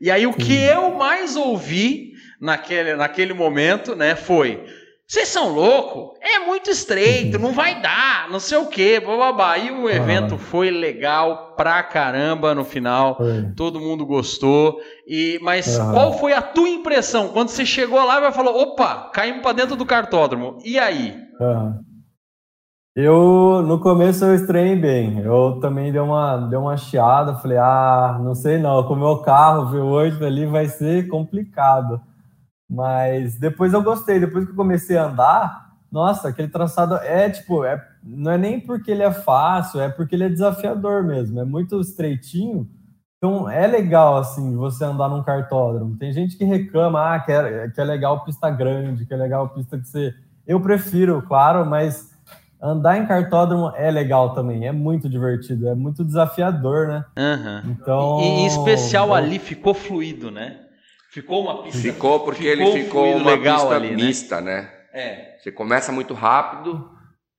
[0.00, 4.64] E aí o que eu mais ouvi naquele, naquele momento, né, foi
[5.12, 6.18] vocês são loucos?
[6.22, 9.58] É muito estreito, não vai dar, não sei o quê, bababá.
[9.58, 13.44] E o evento foi legal pra caramba no final, foi.
[13.54, 14.80] todo mundo gostou.
[15.06, 15.92] E Mas uhum.
[15.92, 19.76] qual foi a tua impressão quando você chegou lá e falou: opa, caímos pra dentro
[19.76, 20.56] do cartódromo?
[20.64, 21.14] E aí?
[22.94, 25.20] Eu, no começo, eu estranhei bem.
[25.20, 29.18] Eu também dei uma, dei uma chiada, falei: ah, não sei não, com o meu
[29.18, 32.00] carro V8 ali vai ser complicado.
[32.68, 37.64] Mas depois eu gostei, depois que eu comecei a andar, nossa, aquele traçado é tipo,
[37.64, 41.44] é, não é nem porque ele é fácil, é porque ele é desafiador mesmo, é
[41.44, 42.66] muito estreitinho.
[43.18, 45.96] Então é legal assim você andar num cartódromo.
[45.98, 49.50] Tem gente que reclama, ah, que é, que é legal pista grande, que é legal
[49.50, 50.14] pista que você.
[50.46, 52.10] Eu prefiro, claro, mas
[52.62, 57.04] andar em cartódromo é legal também, é muito divertido, é muito desafiador, né?
[57.16, 57.70] Uhum.
[57.72, 60.60] Então, e, em especial ali ficou fluido, né?
[61.10, 61.78] Ficou uma pista.
[61.78, 63.94] Ficou porque ficou ele ficou uma legal pista ali, né?
[63.96, 64.68] mista, né?
[64.92, 65.36] É.
[65.38, 66.90] Você começa muito rápido,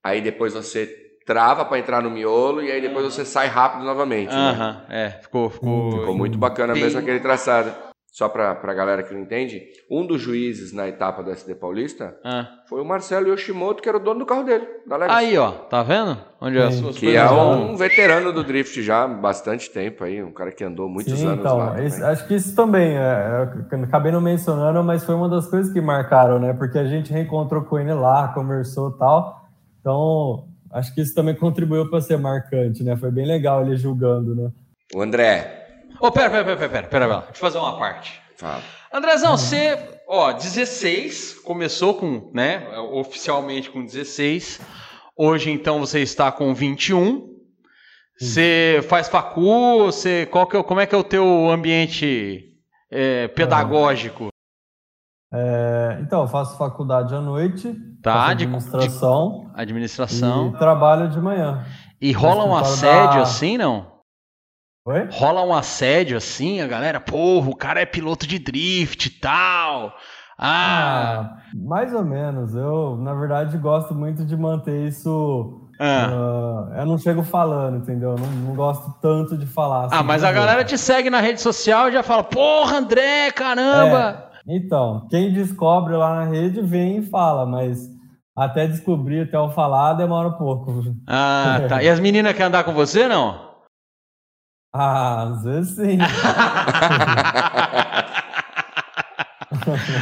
[0.04, 0.86] aí depois você
[1.26, 4.30] trava para entrar no miolo e aí depois você sai rápido novamente.
[4.30, 4.50] né?
[4.52, 5.10] Aham, é.
[5.22, 5.92] Ficou, ficou.
[6.00, 7.74] Ficou muito bacana Bem- mesmo aquele traçado.
[8.14, 12.16] Só para a galera que não entende, um dos juízes na etapa do SD Paulista
[12.24, 12.48] Ah.
[12.70, 15.18] foi o Marcelo Yoshimoto, que era o dono do carro dele, da Legacy.
[15.26, 16.16] Aí, ó, tá vendo?
[16.40, 16.82] Onde as Sim.
[16.84, 17.72] suas Que é vão.
[17.72, 21.26] um veterano do drift já há bastante tempo aí, um cara que andou muitos Sim,
[21.26, 21.84] anos então, lá.
[21.84, 25.48] esse- acho que isso também, é, é, eu acabei não mencionando, mas foi uma das
[25.48, 26.54] coisas que marcaram, né?
[26.54, 29.42] Porque a gente reencontrou com ele lá, conversou e tal.
[29.82, 32.96] Então, acho que isso também contribuiu para ser marcante, né?
[32.96, 34.52] Foi bem legal ele julgando, né?
[34.94, 35.63] O André,
[36.00, 37.18] Ô, pera, pera, pera, pera, pera, pera, pera.
[37.22, 38.22] Deixa eu fazer uma parte.
[38.38, 38.62] fala.
[38.92, 44.60] Andrezão, você, ó, 16, começou com, né, oficialmente com 16.
[45.18, 47.32] Hoje, então, você está com 21.
[48.20, 52.44] Você faz facu, você, qual que é, como é que é o teu ambiente
[52.92, 54.28] é, pedagógico?
[55.34, 60.50] É, então, eu faço faculdade à noite, Tá, faço de- administração Administração.
[60.54, 61.66] e trabalho de manhã.
[62.00, 63.93] E rola um assédio da- assim, não?
[64.86, 65.08] Oi?
[65.14, 69.94] Rola um assédio assim, a galera, porra, o cara é piloto de drift e tal.
[70.38, 72.54] Ah, Ah, mais ou menos.
[72.54, 75.70] Eu, na verdade, gosto muito de manter isso.
[75.80, 76.10] ah.
[76.76, 78.10] ah, eu não chego falando, entendeu?
[78.12, 79.84] Eu Não, não gosto tanto de falar.
[79.84, 82.78] Ah, assim, mas por a galera te segue na rede social e já fala, porra,
[82.80, 84.32] André, caramba.
[84.46, 87.88] Então, quem descobre lá na rede vem e fala, mas
[88.36, 90.84] até descobrir, até eu falar, demora um pouco.
[91.08, 91.80] Ah, tá.
[91.84, 93.53] E as meninas querem andar com você, não?
[94.74, 95.98] Ah, às vezes sim.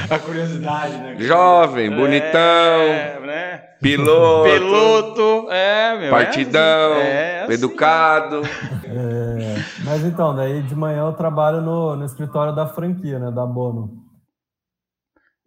[0.09, 1.15] A curiosidade, né?
[1.19, 3.57] Jovem, bonitão, É, né?
[3.81, 6.09] piloto, Piloto, é, meu.
[6.09, 7.53] partidão, é assim.
[7.53, 8.41] educado.
[8.85, 13.31] É, mas então, daí de manhã eu trabalho no, no escritório da franquia, né?
[13.31, 13.89] Da Bono.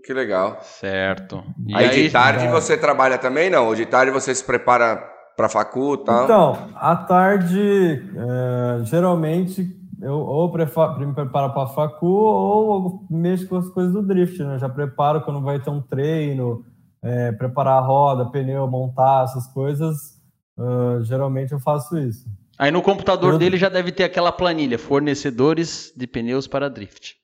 [0.04, 0.58] Que legal.
[0.60, 1.42] Certo.
[1.66, 2.50] E aí, de tarde é.
[2.50, 3.66] você trabalha também, não?
[3.66, 5.02] Ou de tarde você se prepara
[5.36, 6.24] pra facu e tal?
[6.24, 9.66] Então, à tarde, é, geralmente
[10.02, 14.58] eu ou prefa- me preparo para facu ou mexo com as coisas do drift, né?
[14.58, 16.64] Já preparo quando vai ter um treino,
[17.02, 20.14] é, preparar a roda, pneu, montar essas coisas.
[20.58, 22.26] ah, geralmente eu faço isso.
[22.56, 27.14] Aí no computador Eu- dele já deve ter aquela planilha, fornecedores de pneus para drift,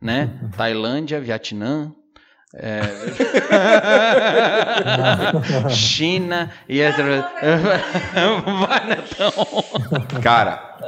[0.00, 0.30] né?
[0.56, 1.92] Tailândia, Vietnã,
[2.54, 2.82] é,
[5.70, 7.02] China e essa...
[7.02, 9.32] Vai, Netão.
[10.22, 10.78] Cara,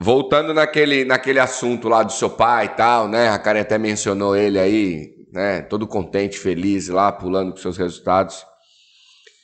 [0.00, 3.28] voltando naquele, naquele assunto lá do seu pai e tal, né?
[3.28, 5.62] A Karen até mencionou ele aí, né?
[5.62, 8.44] Todo contente, feliz lá, pulando com seus resultados.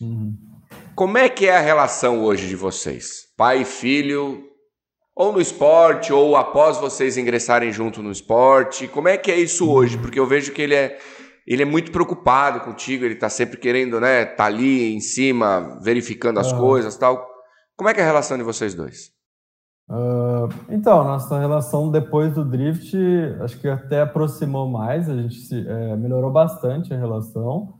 [0.01, 0.35] Uhum.
[0.95, 3.27] Como é que é a relação hoje de vocês?
[3.37, 4.43] Pai e filho,
[5.17, 8.87] ou no esporte, ou após vocês ingressarem junto no esporte?
[8.87, 9.97] Como é que é isso hoje?
[9.97, 10.99] Porque eu vejo que ele é,
[11.47, 16.39] ele é muito preocupado contigo, ele tá sempre querendo, né, tá ali em cima, verificando
[16.39, 17.27] as coisas tal.
[17.75, 19.11] Como é que é a relação de vocês dois?
[19.89, 22.95] Ah, então, nossa relação depois do drift,
[23.41, 27.75] acho que até aproximou mais, a gente se, é, melhorou bastante a relação.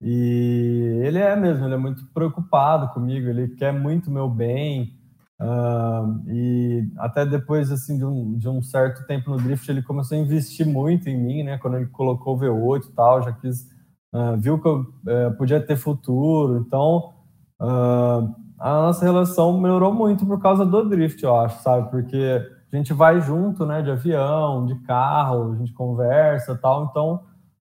[0.00, 5.01] E ele é mesmo, ele é muito preocupado comigo, ele quer muito meu bem.
[5.44, 10.16] Ah, e até depois assim de um, de um certo tempo no drift, ele começou
[10.16, 11.58] a investir muito em mim, né?
[11.58, 13.66] Quando ele colocou o V8 e tal, já quis,
[14.12, 16.58] ah, viu que eu eh, podia ter futuro.
[16.64, 17.12] Então,
[17.60, 21.90] ah, a nossa relação melhorou muito por causa do drift, eu acho, sabe?
[21.90, 22.40] Porque
[22.72, 26.84] a gente vai junto, né, de avião, de carro, a gente conversa, tal.
[26.84, 27.20] Então,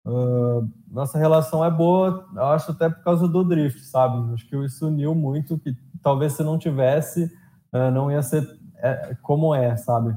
[0.04, 4.34] ah, nossa relação é boa, eu acho até por causa do drift, sabe?
[4.34, 7.30] Acho que isso uniu muito, que talvez se não tivesse,
[7.72, 8.46] não ia ser
[8.78, 10.14] é, como é, sabe?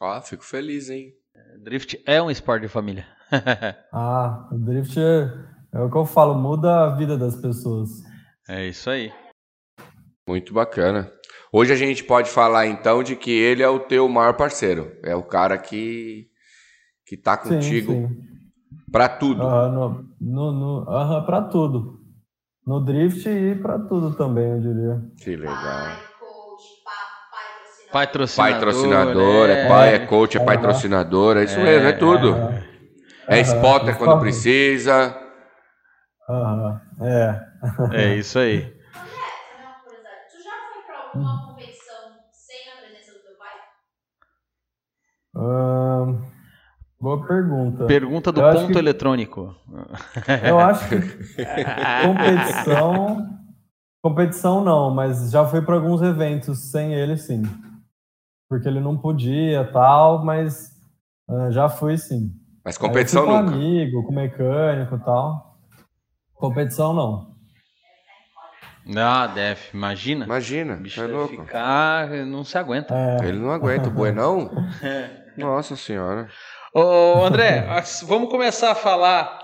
[0.00, 1.12] Ó, fico feliz, hein?
[1.62, 3.06] Drift é um esporte de família.
[3.92, 5.32] Ah, o drift é,
[5.72, 7.88] é o que eu falo, muda a vida das pessoas.
[8.48, 9.12] é isso aí.
[10.26, 11.10] Muito bacana.
[11.52, 14.92] Hoje a gente pode falar então de que ele é o teu maior parceiro.
[15.02, 16.28] É o cara que
[17.06, 18.08] que tá contigo
[18.92, 19.42] pra tudo.
[19.42, 22.00] Aham, no, no, no, aham, pra tudo.
[22.64, 25.02] No drift e pra tudo também, eu diria.
[25.18, 26.09] Que legal.
[27.92, 28.54] Patrocinador.
[28.54, 29.06] Patrocinador.
[29.06, 32.28] Patrocinador, é, pai, é coach, é patrocinador, é isso mesmo, é tudo.
[32.34, 32.62] Aham.
[33.28, 35.16] É spotter quando precisa.
[37.00, 37.40] É.
[37.92, 38.62] É isso aí.
[38.62, 38.68] Tu
[40.42, 41.96] já foi pra alguma competição
[42.32, 43.56] sem a presença do teu pai?
[47.00, 47.86] Boa pergunta.
[47.86, 49.54] Pergunta do Eu ponto que- eletrônico.
[50.46, 50.96] Eu acho que
[52.06, 53.26] competição.
[54.02, 57.42] Competição não, mas já fui para alguns eventos sem ele, sim.
[58.50, 60.72] Porque ele não podia tal, mas
[61.28, 62.32] ah, já fui sim.
[62.64, 63.54] Mas competição fui com nunca.
[63.54, 65.56] amigo, com mecânico e tal.
[66.34, 67.30] Competição não.
[68.96, 69.60] Ah, deve.
[69.72, 70.24] Imagina.
[70.24, 71.36] Imagina, O bicho é deve louco.
[71.36, 72.08] ficar.
[72.26, 72.94] Não se aguenta.
[72.94, 74.50] É, Ele não aguenta o buenão?
[75.38, 76.28] Nossa senhora.
[76.74, 77.66] Ô, André,
[78.04, 79.38] vamos começar a falar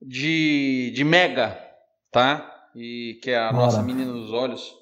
[0.00, 1.58] de, de Mega,
[2.10, 2.48] tá?
[2.76, 3.64] E que é a Bora.
[3.64, 4.81] nossa menina dos olhos.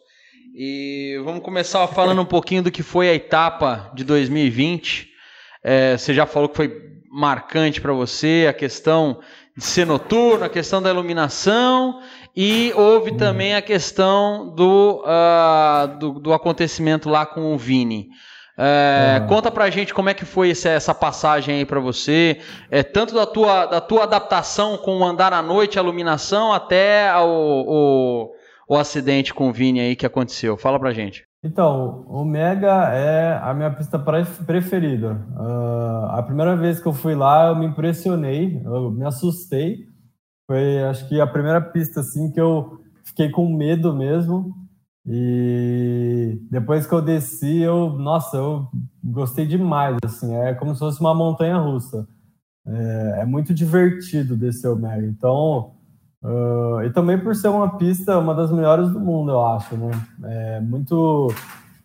[0.54, 5.08] E vamos começar falando um pouquinho do que foi a etapa de 2020.
[5.62, 6.72] É, você já falou que foi
[7.10, 9.20] marcante para você a questão
[9.56, 12.00] de ser noturno, a questão da iluminação
[12.36, 18.08] e houve também a questão do, ah, do, do acontecimento lá com o Vini.
[18.56, 19.26] É, Ah.
[19.26, 22.40] Conta pra gente como é que foi essa, essa passagem aí pra você,
[22.70, 27.10] é, tanto da tua, da tua adaptação com o andar à noite, a iluminação, até
[27.16, 28.32] o, o,
[28.70, 30.56] o acidente com o Vini aí que aconteceu.
[30.56, 31.24] Fala pra gente.
[31.42, 35.26] Então, o Mega é a minha pista pre- preferida.
[35.36, 39.88] Ah, a primeira vez que eu fui lá, eu me impressionei, eu me assustei.
[40.48, 44.54] Foi, acho que a primeira pista assim que eu fiquei com medo mesmo.
[45.04, 48.68] E depois que eu desci, eu, nossa, eu
[49.02, 49.96] gostei demais.
[50.04, 52.06] Assim, é como se fosse uma montanha russa.
[52.64, 55.04] É, é muito divertido descer o Mega.
[55.08, 55.72] Então,
[56.22, 59.90] ah, e também por ser uma pista, uma das melhores do mundo, eu acho, né?
[60.24, 61.32] É muito,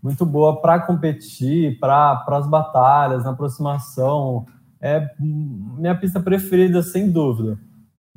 [0.03, 4.45] muito boa para competir, para as batalhas, na aproximação.
[4.81, 7.57] É minha pista preferida, sem dúvida.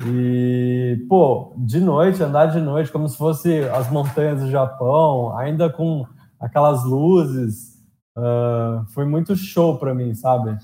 [0.05, 5.71] E, pô, de noite, andar de noite, como se fosse as montanhas do Japão, ainda
[5.71, 6.07] com
[6.41, 7.79] aquelas luzes,
[8.17, 10.57] ah, foi muito show para mim, sabe?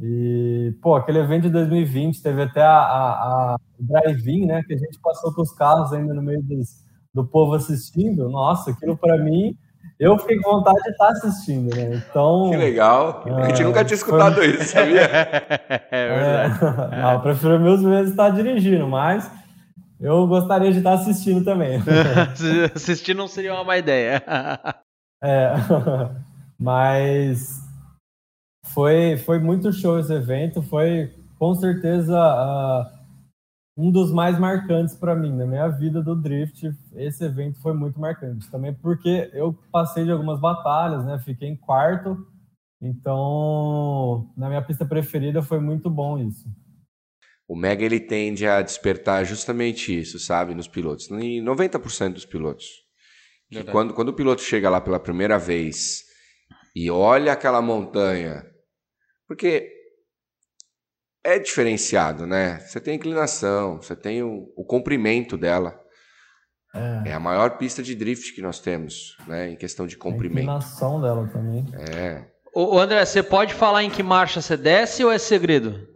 [0.00, 4.62] E, pô, aquele evento de 2020 teve até a, a, a drive-in, né?
[4.66, 6.68] Que a gente passou com os carros ainda no meio dos,
[7.14, 8.28] do povo assistindo.
[8.30, 9.54] Nossa, aquilo para mim,
[10.00, 11.94] eu fiquei com vontade de estar assistindo, né?
[12.10, 12.48] Então.
[12.50, 13.22] Que legal.
[13.26, 15.02] A gente Ah, nunca tinha foi- escutado isso, sabia?
[15.90, 16.08] é
[16.48, 16.94] verdade.
[16.94, 19.30] É, não, eu prefiro meus vezes estar dirigindo, mas
[20.00, 21.80] eu gostaria de estar assistindo também.
[22.74, 24.22] Assistir não seria uma má ideia.
[25.22, 25.52] É,
[26.58, 27.60] mas
[28.72, 33.02] foi, foi muito show esse evento, foi com certeza ah,
[33.76, 36.70] um dos mais marcantes para mim na minha vida do drift.
[36.94, 41.18] Esse evento foi muito marcante também porque eu passei de algumas batalhas, né?
[41.18, 42.26] Fiquei em quarto,
[42.80, 46.48] então na minha pista preferida foi muito bom isso.
[47.48, 51.10] O Mega ele tende a despertar justamente isso, sabe, nos pilotos.
[51.10, 52.66] Em 90% dos pilotos.
[53.70, 56.04] Quando, quando o piloto chega lá pela primeira vez
[56.74, 58.42] e olha aquela montanha,
[59.32, 59.66] porque
[61.24, 62.58] é diferenciado, né?
[62.60, 65.74] Você tem a inclinação, você tem o, o comprimento dela.
[66.74, 69.50] É, É a maior pista de drift que nós temos, né?
[69.50, 70.40] Em questão de a comprimento.
[70.42, 71.64] inclinação dela também.
[71.96, 72.26] É.
[72.54, 75.88] Ô, André, você pode falar em que marcha você desce ou é segredo?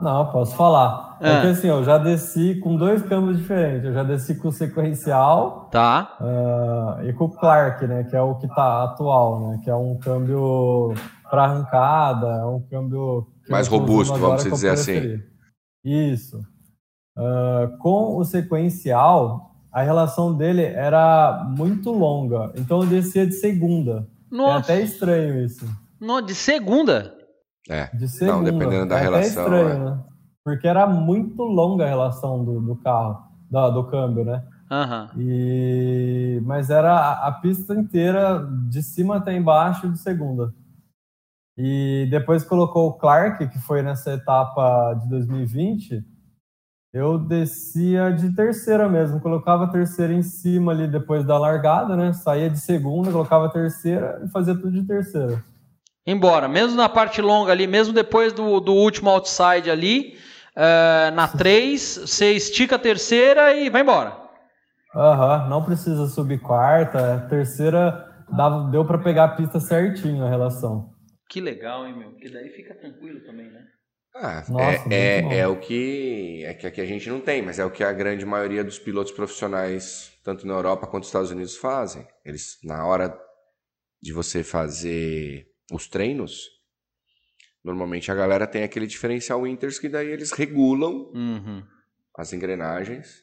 [0.00, 1.16] Não, posso falar.
[1.20, 1.34] Ah.
[1.34, 3.84] Porque assim, eu já desci com dois câmbios diferentes.
[3.84, 6.16] Eu já desci com o sequencial Tá.
[6.20, 8.02] ah, e com o Clark, né?
[8.04, 9.60] Que é o que tá atual, né?
[9.62, 10.94] Que é um câmbio
[11.32, 15.18] para arrancada, é um câmbio Mais robusto, vamos dizer assim.
[15.82, 16.38] Isso.
[17.16, 22.52] Ah, com o sequencial, a relação dele era muito longa.
[22.54, 24.06] Então eu descia de segunda.
[24.30, 25.64] É Nossa, até estranho isso.
[25.98, 27.14] no- de segunda.
[27.66, 27.86] É.
[27.96, 28.52] De segunda.
[28.52, 29.90] dependendo da é relação, Até estranho, é.
[29.90, 30.00] né?
[30.44, 34.44] Porque era muito longa a relação do, do carro, da- do câmbio, né?
[34.70, 35.08] Aham.
[35.16, 36.42] E...
[36.44, 40.52] Mas era a, a pista inteira, de cima até embaixo, de segunda.
[41.56, 46.02] E depois colocou o Clark, que foi nessa etapa de 2020,
[46.92, 52.12] eu descia de terceira mesmo, colocava a terceira em cima ali depois da largada, né?
[52.12, 55.42] Saía de segunda, colocava a terceira e fazia tudo de terceira.
[56.06, 60.18] Embora, mesmo na parte longa ali, mesmo depois do, do último outside ali,
[60.54, 64.12] é, na 3, você estica a terceira e vai embora.
[64.94, 70.91] Aham, não precisa subir quarta, terceira dava, deu para pegar a pista certinho a relação.
[71.32, 72.10] Que legal, hein, meu?
[72.10, 73.66] Porque daí fica tranquilo também, né?
[74.14, 77.58] Ah, Nossa, é, é, é o que é que aqui a gente não tem, mas
[77.58, 81.30] é o que a grande maioria dos pilotos profissionais, tanto na Europa quanto nos Estados
[81.30, 82.06] Unidos, fazem.
[82.22, 83.18] Eles, na hora
[84.02, 86.50] de você fazer os treinos,
[87.64, 91.64] normalmente a galera tem aquele diferencial Winters que daí eles regulam Uhum.
[92.18, 93.22] as engrenagens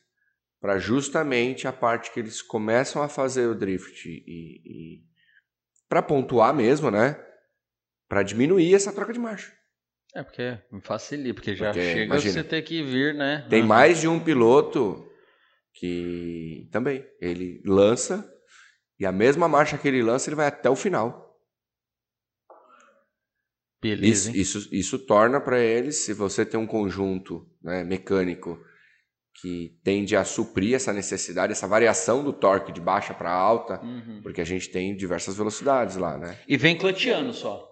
[0.59, 4.23] para justamente a parte que eles começam a fazer o drift e,
[4.65, 5.03] e
[5.87, 7.28] para pontuar mesmo, né?
[8.09, 9.53] Para diminuir essa troca de marcha.
[10.15, 13.45] É porque facilita, porque já Porque, chega imagina, você ter que vir, né?
[13.47, 13.67] Tem Aham.
[13.67, 15.07] mais de um piloto
[15.73, 18.27] que também ele lança
[18.99, 21.29] e a mesma marcha que ele lança ele vai até o final.
[23.81, 28.59] Beleza, Isso, isso, isso torna para eles, se você tem um conjunto né, mecânico
[29.35, 34.19] que tende a suprir essa necessidade, essa variação do torque de baixa para alta, Uhum.
[34.21, 36.37] porque a gente tem diversas velocidades lá, né?
[36.47, 37.68] E vem clutchando só.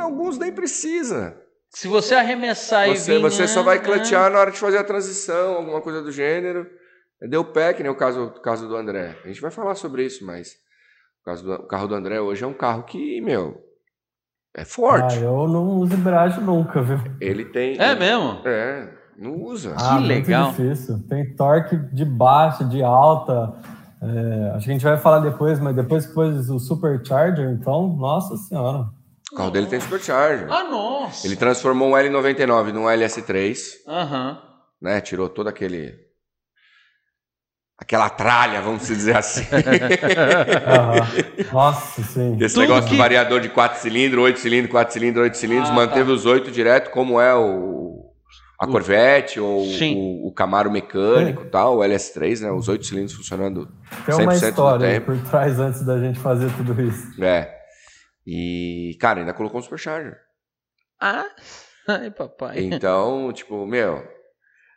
[0.00, 1.36] Alguns nem precisa.
[1.70, 3.84] Se você arremessar e Você, vir, você né, só vai né?
[3.84, 6.66] clutchar na hora de fazer a transição, alguma coisa do gênero.
[7.28, 9.16] Deu pé, que nem o caso, o caso do André.
[9.24, 10.52] A gente vai falar sobre isso, mas
[11.20, 13.60] o, caso do, o carro do André hoje é um carro que, meu,
[14.56, 15.16] é forte.
[15.18, 16.98] Ah, eu não uso embreagem nunca, viu?
[17.20, 17.76] Ele tem.
[17.80, 18.40] É mesmo?
[18.46, 19.74] É, não usa.
[19.76, 20.50] Ah, muito legal.
[20.50, 21.02] difícil.
[21.08, 23.52] Tem torque de baixa, de alta.
[24.00, 27.96] É, acho que a gente vai falar depois, mas depois que pôs o Supercharger, então,
[27.96, 28.86] nossa senhora.
[29.34, 30.46] O carro dele tem supercharger.
[30.50, 31.26] Ah, nossa.
[31.26, 33.56] Ele transformou um L99 num LS3,
[33.88, 34.38] Aham.
[34.80, 35.00] né?
[35.00, 35.92] Tirou todo aquele.
[37.76, 39.44] Aquela tralha, vamos dizer assim.
[40.66, 41.52] Aham.
[41.52, 42.36] Nossa, sim.
[42.36, 45.70] Desse Tudo negócio que- de variador de 4 cilindros, 8 cilindros, 4 cilindros, 8 cilindros,
[45.70, 46.12] Ah, manteve tá.
[46.12, 47.82] os 8 direto, como é o
[48.60, 49.96] a O- Corvette ou Sim.
[49.96, 52.52] o, o Camaro mecânico e tal, o LS3, né?
[52.52, 53.66] Os 8 cilindros funcionando
[54.06, 57.20] Tem uma 100% do história por trás antes da gente fazer tudo isso.
[57.22, 57.52] É.
[58.26, 60.16] E, cara, ainda colocou um supercharger.
[61.00, 61.26] Ah,
[61.88, 62.60] ai, papai.
[62.60, 64.02] Então, tipo, meu,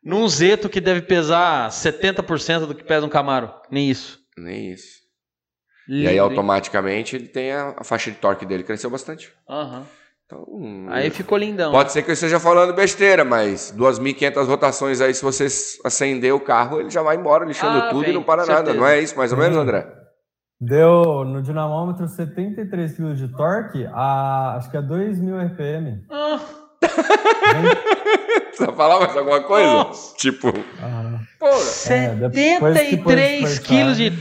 [0.03, 3.53] Num Zeto que deve pesar 70% do que pesa um Camaro.
[3.69, 4.19] Nem isso.
[4.37, 4.97] nem isso.
[5.89, 9.31] E aí, automaticamente, ele tem a, a faixa de torque dele cresceu bastante.
[9.49, 9.85] Aham.
[10.25, 11.71] Então, hum, Aí ficou lindão.
[11.71, 15.47] pode ser que eu esteja falando besteira, mas 2.500 rotações aí, se você
[15.85, 18.73] acender o carro, ele já vai embora lixando Ah, tudo bem, e não para nada.
[18.73, 19.61] Não é isso, mais ou menos, Sim.
[19.61, 19.87] André?
[20.59, 26.03] Deu no dinamômetro 73 kg de torque, a, acho que a 2.000 RPM.
[26.09, 26.39] Ah,
[28.47, 29.71] Precisa falar mais alguma coisa?
[29.71, 30.15] Nossa.
[30.17, 30.47] Tipo,
[30.81, 31.93] Ah, porra.
[31.93, 33.67] É, depois que pôs 73 supercharger.
[33.67, 34.11] quilos de.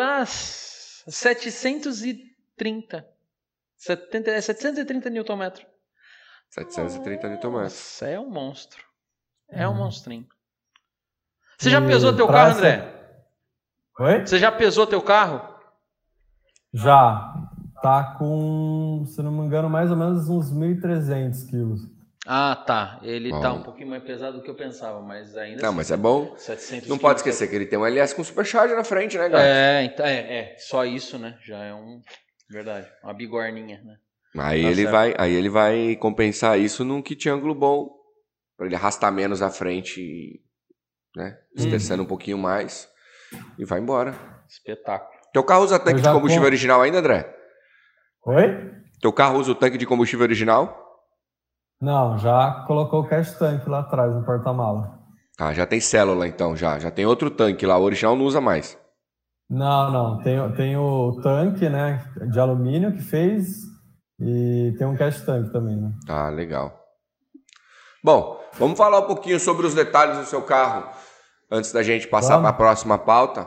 [0.00, 3.06] ah, 730.
[3.76, 5.52] 70, é 730 Nm.
[6.50, 7.40] 730 Nm.
[7.62, 8.82] Nossa, é um monstro.
[9.50, 10.26] É um monstrinho.
[11.56, 12.94] Você já E pesou teu carro, André?
[14.00, 14.26] Oi?
[14.26, 15.56] Você já pesou teu carro?
[16.82, 17.34] Já.
[17.80, 21.80] Tá com, se não me engano, mais ou menos uns 1.300 quilos.
[22.26, 22.98] Ah, tá.
[23.02, 23.58] Ele tá Bom.
[23.58, 26.36] um pouquinho mais pesado do que eu pensava, mas ainda Não, assim, mas é bom.
[26.36, 29.42] 700 Não pode esquecer que ele tem um LS com supercharger na frente, né, cara?
[29.46, 31.38] É, então, é, é, só isso, né?
[31.46, 32.02] Já é um.
[32.50, 32.86] Verdade.
[33.02, 33.96] Uma bigorninha, né?
[34.36, 34.90] Aí Tá ele certo.
[34.92, 37.96] vai, aí ele vai compensar isso num kit ângulo bom,
[38.56, 40.40] Pra ele arrastar menos à frente, e,
[41.16, 41.64] né, Uhum.
[41.64, 42.88] estressando um pouquinho mais
[43.56, 44.14] e vai embora.
[44.48, 45.17] Espetáculo.
[45.38, 47.32] Teu carro usa tanque de combustível com- original ainda, André?
[48.26, 48.72] Oi?
[49.00, 50.76] Teu carro usa o tanque de combustível original?
[51.80, 54.98] Não, já colocou o cash tank lá atrás no porta-mala.
[55.38, 56.76] Ah, já tem célula então, já.
[56.80, 58.76] Já tem outro tanque lá, o original não usa mais.
[59.48, 60.18] Não, não.
[60.24, 63.58] Tem, tem o tanque, né, de alumínio que fez
[64.18, 65.92] e tem um cash tank também, né?
[66.08, 66.76] Ah, legal.
[68.02, 70.88] Bom, vamos falar um pouquinho sobre os detalhes do seu carro
[71.48, 73.46] antes da gente passar para a próxima pauta.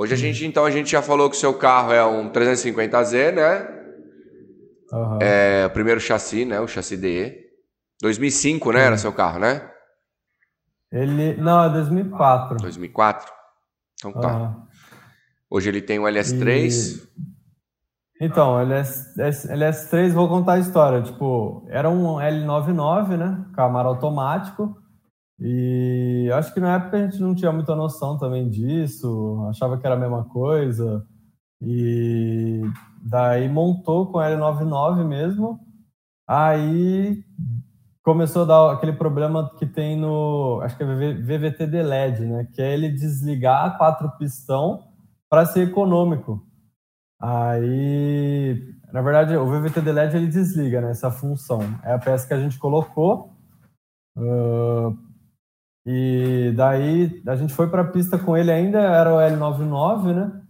[0.00, 3.34] Hoje a gente, então, a gente já falou que o seu carro é um 350Z,
[3.34, 3.68] né?
[4.92, 5.18] Aham.
[5.20, 6.60] É o primeiro chassi, né?
[6.60, 7.34] O chassi DE.
[8.00, 8.84] 2005, né?
[8.84, 9.68] Era seu carro, né?
[10.92, 11.36] Ele.
[11.38, 12.58] Não, é 2004.
[12.58, 13.28] 2004.
[13.98, 14.28] Então tá.
[14.28, 14.66] Aham.
[15.50, 17.02] Hoje ele tem um LS3.
[18.20, 21.02] Então, LS, LS3, vou contar a história.
[21.02, 23.44] Tipo, era um L99, né?
[23.52, 24.76] Camaro automático.
[25.40, 29.86] E acho que na época a gente não tinha muita noção também disso, achava que
[29.86, 31.06] era a mesma coisa.
[31.62, 32.62] E
[33.02, 35.60] daí montou com L99 mesmo.
[36.26, 37.24] Aí
[38.02, 42.48] começou a dar aquele problema que tem no, acho que é VVT de LED, né?
[42.52, 44.88] Que é ele desligar quatro pistão
[45.30, 46.44] para ser econômico.
[47.20, 51.60] Aí, na verdade, o VVT de LED ele desliga né, essa função.
[51.84, 53.32] É a peça que a gente colocou.
[54.16, 54.92] ah,
[55.90, 60.42] e daí a gente foi para a pista com ele ainda, era o L99, né?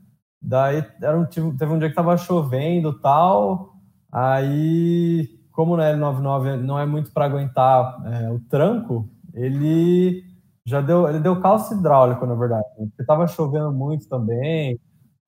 [0.42, 3.74] Daí era um, teve teve um dia que tava chovendo tal.
[4.10, 10.24] Aí, como no L99 não é muito para aguentar é, o tranco, ele
[10.66, 14.76] já deu, ele deu calço hidráulico, na verdade, né, porque tava chovendo muito também.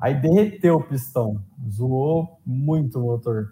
[0.00, 1.40] Aí derreteu o pistão,
[1.70, 3.46] zoou muito o motor.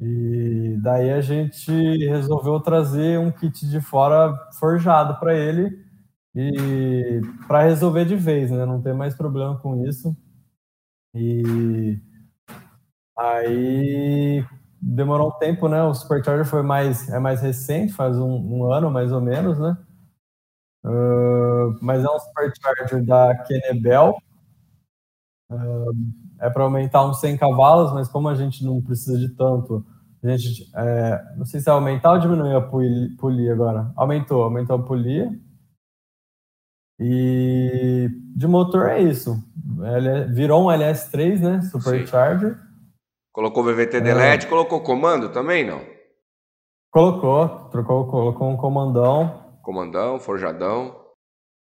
[0.00, 1.70] E daí a gente
[2.06, 5.84] resolveu trazer um kit de fora forjado para ele
[6.34, 8.64] e para resolver de vez, né?
[8.64, 10.16] Não ter mais problema com isso.
[11.14, 11.98] E
[13.16, 14.44] aí
[14.80, 15.82] demorou um tempo, né?
[15.82, 19.76] O Supercharger foi mais é mais recente, faz um, um ano mais ou menos, né?
[20.84, 24.16] Uh, mas é um Supercharger da Kenebel.
[26.40, 29.84] É para aumentar uns 100 cavalos, mas como a gente não precisa de tanto,
[30.22, 33.92] a gente, é, não sei se é aumentar ou diminuir a polia, polia agora.
[33.96, 35.30] Aumentou, aumentou a polia.
[36.98, 39.36] E de motor é isso.
[39.94, 41.60] Ele virou um LS3, né?
[41.62, 42.54] Supercharger.
[42.54, 42.60] Sim.
[43.32, 44.48] Colocou VVT delete, é.
[44.48, 45.80] colocou comando também, não?
[46.90, 49.58] Colocou, trocou, colocou um comandão.
[49.62, 50.96] Comandão, forjadão.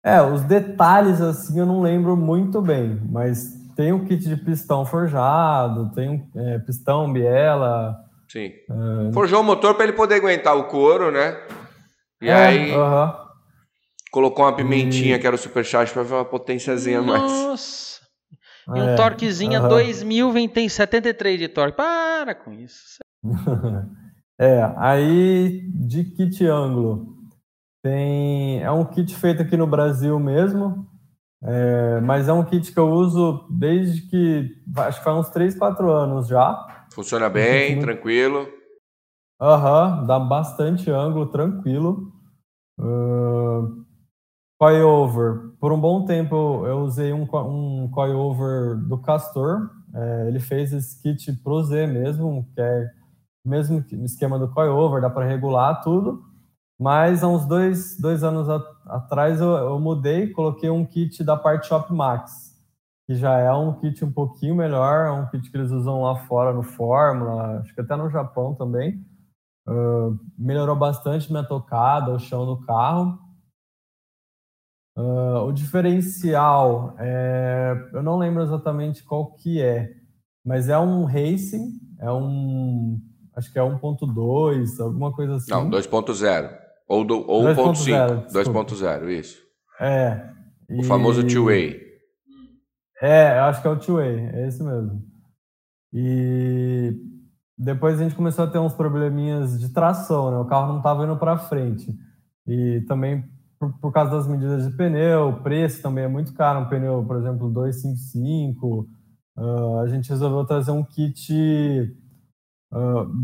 [0.03, 4.86] É, os detalhes assim eu não lembro muito bem, mas tem um kit de pistão
[4.86, 7.95] forjado, tem um é, pistão biela.
[8.28, 8.51] Sim.
[8.69, 9.11] É...
[9.13, 11.38] Forjou o motor para ele poder aguentar o couro, né?
[12.21, 13.15] E é, aí uh -huh.
[14.11, 15.19] colocou uma pimentinha e...
[15.19, 17.21] que era o supercharge para ver uma potênciazinha mais.
[17.21, 18.01] Nossa.
[18.67, 19.69] E um é, torquezinho uh -huh.
[19.69, 21.78] 2000 vem tem 73 de torque.
[21.78, 22.97] Para com isso.
[24.39, 27.15] é, aí de kit ângulo
[27.86, 30.88] tem, é um kit feito aqui no Brasil mesmo,
[31.43, 35.57] é, mas é um kit que eu uso desde que, acho que faz uns 3,
[35.57, 36.86] 4 anos já.
[36.93, 37.86] Funciona bem, muito...
[37.86, 38.47] tranquilo.
[39.39, 42.11] Aham, uhum, dá bastante ângulo, tranquilo.
[42.79, 43.86] Uh,
[44.59, 50.73] coilover, por um bom tempo eu usei um, um coilover do Castor, é, ele fez
[50.73, 52.89] esse kit pro Z mesmo, que é
[53.45, 56.23] o mesmo esquema do coilover, dá para regular tudo.
[56.77, 61.36] Mas há uns dois, dois anos a, atrás eu, eu, mudei, coloquei um kit da
[61.36, 62.55] Part Shop Max,
[63.07, 66.15] que já é um kit um pouquinho melhor, é um kit que eles usam lá
[66.25, 69.05] fora no Fórmula, acho que até no Japão também.
[69.67, 73.19] Uh, melhorou bastante minha tocada, o chão do carro.
[74.97, 79.93] Uh, o diferencial, é, eu não lembro exatamente qual que é,
[80.45, 83.01] mas é um racing, é um,
[83.36, 85.51] acho que é 1.2, alguma coisa assim.
[85.51, 86.64] Não, 2.0.
[86.88, 88.27] Ou, do, ou 1.5.
[88.31, 89.38] 2.0, isso.
[89.79, 90.29] É.
[90.69, 90.79] E...
[90.79, 91.83] O famoso two-way.
[93.01, 95.03] É, acho que é o two-way, é esse mesmo.
[95.93, 96.93] E
[97.57, 100.38] depois a gente começou a ter uns probleminhas de tração, né?
[100.38, 101.93] O carro não estava indo para frente.
[102.47, 103.23] E também
[103.59, 106.59] por, por, causa das medidas de pneu, o preço também é muito caro.
[106.59, 108.88] Um pneu, por exemplo, 255.
[109.38, 111.33] Uh, a gente resolveu trazer um kit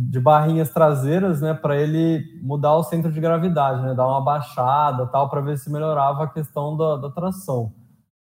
[0.10, 5.06] de barrinhas traseiras, né, para ele mudar o centro de gravidade, né, dar uma baixada,
[5.08, 7.74] tal, para ver se melhorava a questão da, da tração.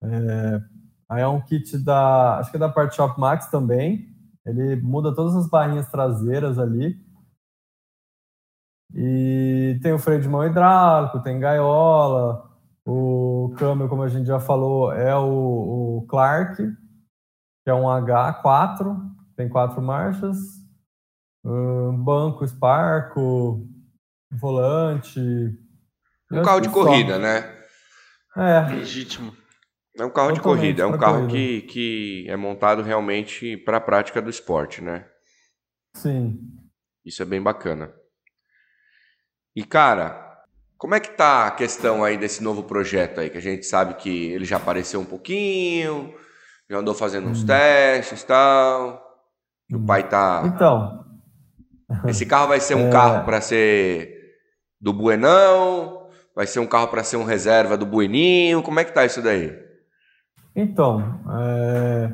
[0.03, 0.61] É,
[1.09, 4.05] aí é um kit da, acho que é da Part Shop Max também.
[4.45, 6.95] Ele muda todas as barrinhas traseiras ali.
[8.93, 12.47] E tem o freio de mão hidráulico, tem gaiola.
[12.85, 18.97] O câmbio, como a gente já falou, é o, o Clark, que é um H4,
[19.35, 20.66] tem quatro marchas
[22.03, 23.67] banco, Sparco,
[24.31, 25.19] volante.
[26.31, 27.55] Um carro de corrida, né?
[28.35, 28.67] É.
[28.69, 29.35] Legítimo.
[29.99, 33.81] É um carro de corrida, é um carro que, que é montado realmente para a
[33.81, 35.05] prática do esporte, né?
[35.95, 36.39] Sim.
[37.03, 37.91] Isso é bem bacana.
[39.55, 40.45] E cara,
[40.77, 43.95] como é que tá a questão aí desse novo projeto aí, que a gente sabe
[43.95, 46.13] que ele já apareceu um pouquinho,
[46.69, 47.47] já andou fazendo uns hum.
[47.47, 49.03] testes e tal.
[49.67, 51.06] E o pai tá Então,
[52.05, 52.91] esse carro vai ser um é...
[52.91, 54.15] carro para ser
[54.79, 56.07] do Buenão?
[56.35, 58.61] Vai ser um carro para ser um reserva do Bueninho?
[58.61, 59.51] Como é que tá isso daí?
[60.55, 62.13] Então, é...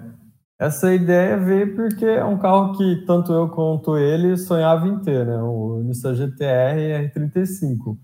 [0.59, 5.25] essa ideia veio porque é um carro que tanto eu quanto ele sonhava em ter,
[5.25, 5.37] né?
[5.41, 7.97] O Nissan GTR R35.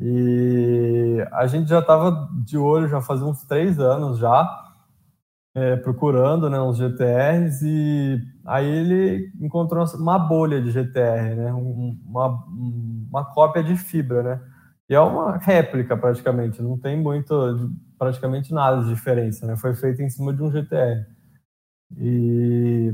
[0.00, 4.63] E a gente já estava de olho já fazia uns três anos já
[5.54, 12.44] é, procurando né, uns GTRs e aí ele encontrou uma bolha de GTR, né, uma,
[13.08, 14.40] uma cópia de fibra, né,
[14.88, 20.02] e é uma réplica praticamente, não tem muito, praticamente nada de diferença, né, foi feito
[20.02, 21.06] em cima de um GTR.
[21.96, 22.92] E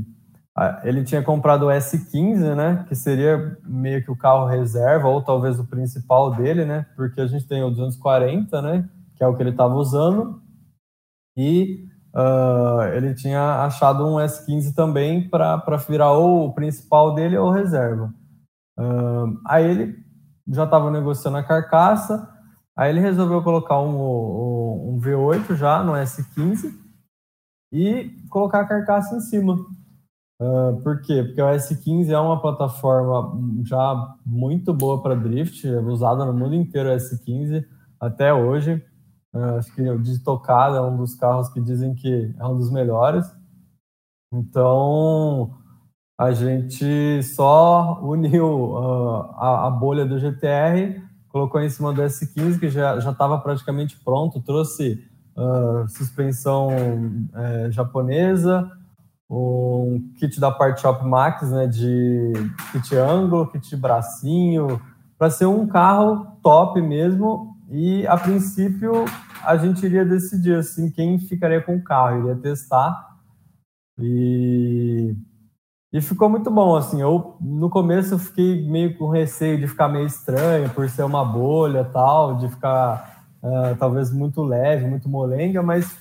[0.83, 5.59] ele tinha comprado o S15, né, que seria meio que o carro reserva ou talvez
[5.59, 9.41] o principal dele, né, porque a gente tem o 240, né, que é o que
[9.41, 10.39] ele estava usando,
[11.35, 17.51] e uh, ele tinha achado um S15 também para virar ou o principal dele ou
[17.51, 18.13] reserva.
[18.79, 19.95] Uh, aí ele
[20.47, 22.27] já estava negociando a carcaça,
[22.75, 26.73] aí ele resolveu colocar um, um, V8 já no S15
[27.73, 29.55] e colocar a carcaça em cima.
[30.41, 31.23] Uh, por quê?
[31.23, 36.55] Porque o S15 é uma plataforma já muito boa para drift, é usada no mundo
[36.55, 37.63] inteiro o S15
[37.99, 38.83] até hoje.
[39.33, 43.25] Acho que o tocada é um dos carros que dizem que é um dos melhores.
[44.33, 45.53] Então,
[46.19, 52.59] a gente só uniu uh, a, a, bolha do GTR, colocou em cima do S15,
[52.59, 55.03] que já estava praticamente pronto, trouxe
[55.35, 58.69] uh, suspensão uh, japonesa,
[59.29, 62.33] um kit da Part Shop Max, né, de
[62.71, 64.79] kit ângulo, kit bracinho,
[65.17, 69.05] para ser um carro top mesmo e a princípio
[69.43, 73.17] a gente iria decidir assim quem ficaria com o carro, iria testar
[73.97, 75.15] e
[75.93, 79.89] e ficou muito bom, assim, eu no começo eu fiquei meio com receio de ficar
[79.89, 85.61] meio estranho por ser uma bolha tal, de ficar uh, talvez muito leve, muito molenga,
[85.61, 85.97] mas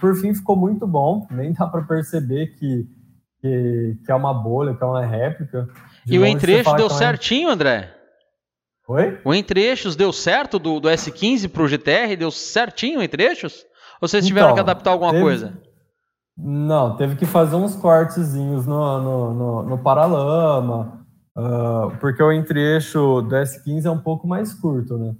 [0.00, 2.88] por fim ficou muito bom, nem dá para perceber que,
[3.40, 5.68] que, que, é uma bolha, que é uma réplica.
[6.04, 7.97] De e o entre-eixo deu é certinho, André?
[8.88, 9.20] Oi?
[9.22, 12.16] O entre-eixos deu certo do, do S15 para o GTR?
[12.16, 13.66] Deu certinho o entre-eixos?
[14.00, 15.22] Ou vocês tiveram então, que adaptar alguma teve...
[15.22, 15.62] coisa?
[16.34, 21.04] Não, teve que fazer uns cortezinhos no, no, no, no paralama,
[21.36, 25.14] uh, porque o entre-eixo do S15 é um pouco mais curto, né?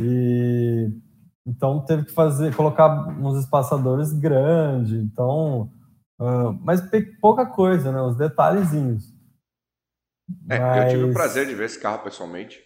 [0.00, 0.90] E
[1.46, 5.70] então teve que fazer, colocar uns espaçadores grandes, então,
[6.18, 6.80] uh, mas
[7.20, 8.00] pouca coisa, né?
[8.00, 9.14] Os detalhezinhos.
[10.48, 10.92] É, mas...
[10.92, 12.65] Eu tive o prazer de ver esse carro pessoalmente.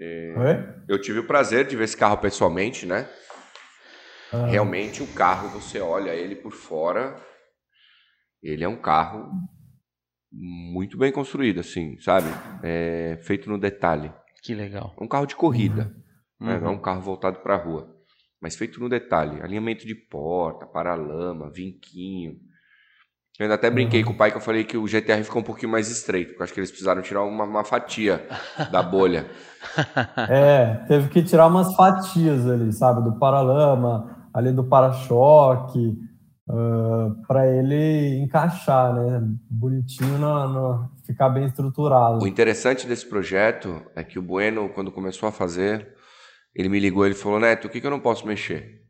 [0.00, 0.34] É,
[0.88, 3.08] eu tive o prazer de ver esse carro pessoalmente, né?
[4.32, 4.46] Ah.
[4.46, 7.16] Realmente o carro, você olha ele por fora,
[8.42, 9.30] ele é um carro
[10.30, 12.28] muito bem construído, assim, sabe?
[12.62, 14.12] É, feito no detalhe.
[14.42, 14.94] Que legal.
[15.00, 15.94] Um carro de corrida,
[16.40, 16.46] uhum.
[16.46, 16.60] né?
[16.60, 17.96] não é um carro voltado para a rua,
[18.40, 19.40] mas feito no detalhe.
[19.40, 22.38] Alinhamento de porta, paralama, vinquinho.
[23.38, 24.06] Eu ainda até brinquei uhum.
[24.06, 26.40] com o pai que eu falei que o GTR ficou um pouquinho mais estreito, porque
[26.40, 28.26] eu acho que eles precisaram tirar uma, uma fatia
[28.70, 29.26] da bolha.
[30.30, 33.02] É, teve que tirar umas fatias ali, sabe?
[33.02, 35.98] Do paralama, ali do para-choque,
[36.48, 39.20] uh, para ele encaixar, né?
[39.50, 42.22] Bonitinho, no, no, ficar bem estruturado.
[42.22, 45.88] O interessante desse projeto é que o Bueno, quando começou a fazer,
[46.54, 48.82] ele me ligou, ele falou, Neto, o que, que eu não posso mexer?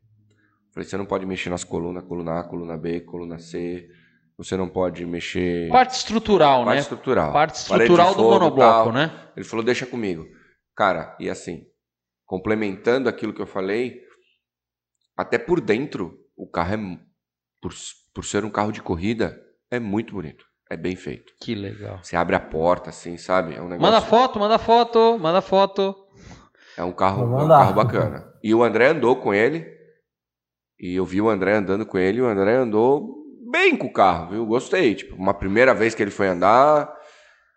[0.67, 3.89] Eu falei, você não pode mexer nas colunas, coluna A, coluna B, coluna C
[4.37, 5.69] você não pode mexer.
[5.69, 6.81] Parte estrutural, parte né?
[6.81, 7.33] Estrutural.
[7.33, 8.91] Parte estrutural do monobloco, tal.
[8.91, 9.29] né?
[9.35, 10.25] Ele falou, deixa comigo.
[10.75, 11.65] Cara, e assim,
[12.25, 14.01] complementando aquilo que eu falei,
[15.17, 16.77] até por dentro, o carro é,
[17.59, 17.73] por,
[18.13, 20.45] por ser um carro de corrida, é muito bonito.
[20.69, 21.33] É bem feito.
[21.41, 21.99] Que legal.
[22.03, 23.55] Você abre a porta, assim, sabe?
[23.55, 23.81] É um negócio...
[23.81, 25.95] Manda foto, manda foto, manda foto.
[26.77, 28.33] É um carro, é um carro bacana.
[28.43, 29.65] E o André andou com ele.
[30.79, 32.19] E eu vi o André andando com ele.
[32.19, 33.16] E o André andou
[33.51, 34.45] bem com o carro, viu?
[34.45, 34.95] Gostei.
[34.95, 36.89] Tipo, uma primeira vez que ele foi andar,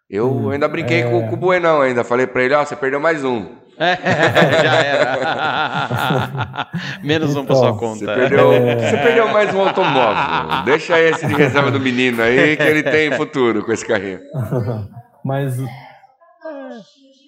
[0.08, 1.10] eu hum, ainda brinquei é...
[1.10, 2.02] com, com, o Buenão ainda.
[2.02, 3.60] Falei pra ele, ó, oh, você perdeu mais um.
[3.78, 3.96] É,
[4.62, 6.68] já era.
[7.02, 7.98] Menos um pra sua conta.
[7.98, 8.76] Você perdeu, é...
[8.76, 10.64] você perdeu mais um automóvel.
[10.64, 14.20] Deixa esse de reserva do menino aí, que ele tem futuro com esse carrinho.
[15.24, 15.56] Mas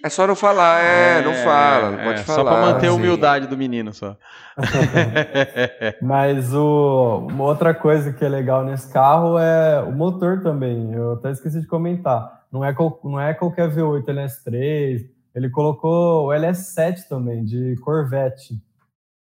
[0.02, 2.38] é só não falar, é, é não fala, não é, pode falar.
[2.38, 4.16] Só para manter a humildade do menino, só.
[6.02, 10.92] Mas o, uma outra coisa que é legal nesse carro é o motor também.
[10.92, 12.42] Eu até esqueci de comentar.
[12.50, 12.74] Não é,
[13.04, 18.60] não é qualquer V8 LS3, ele colocou o LS7 também, de Corvette.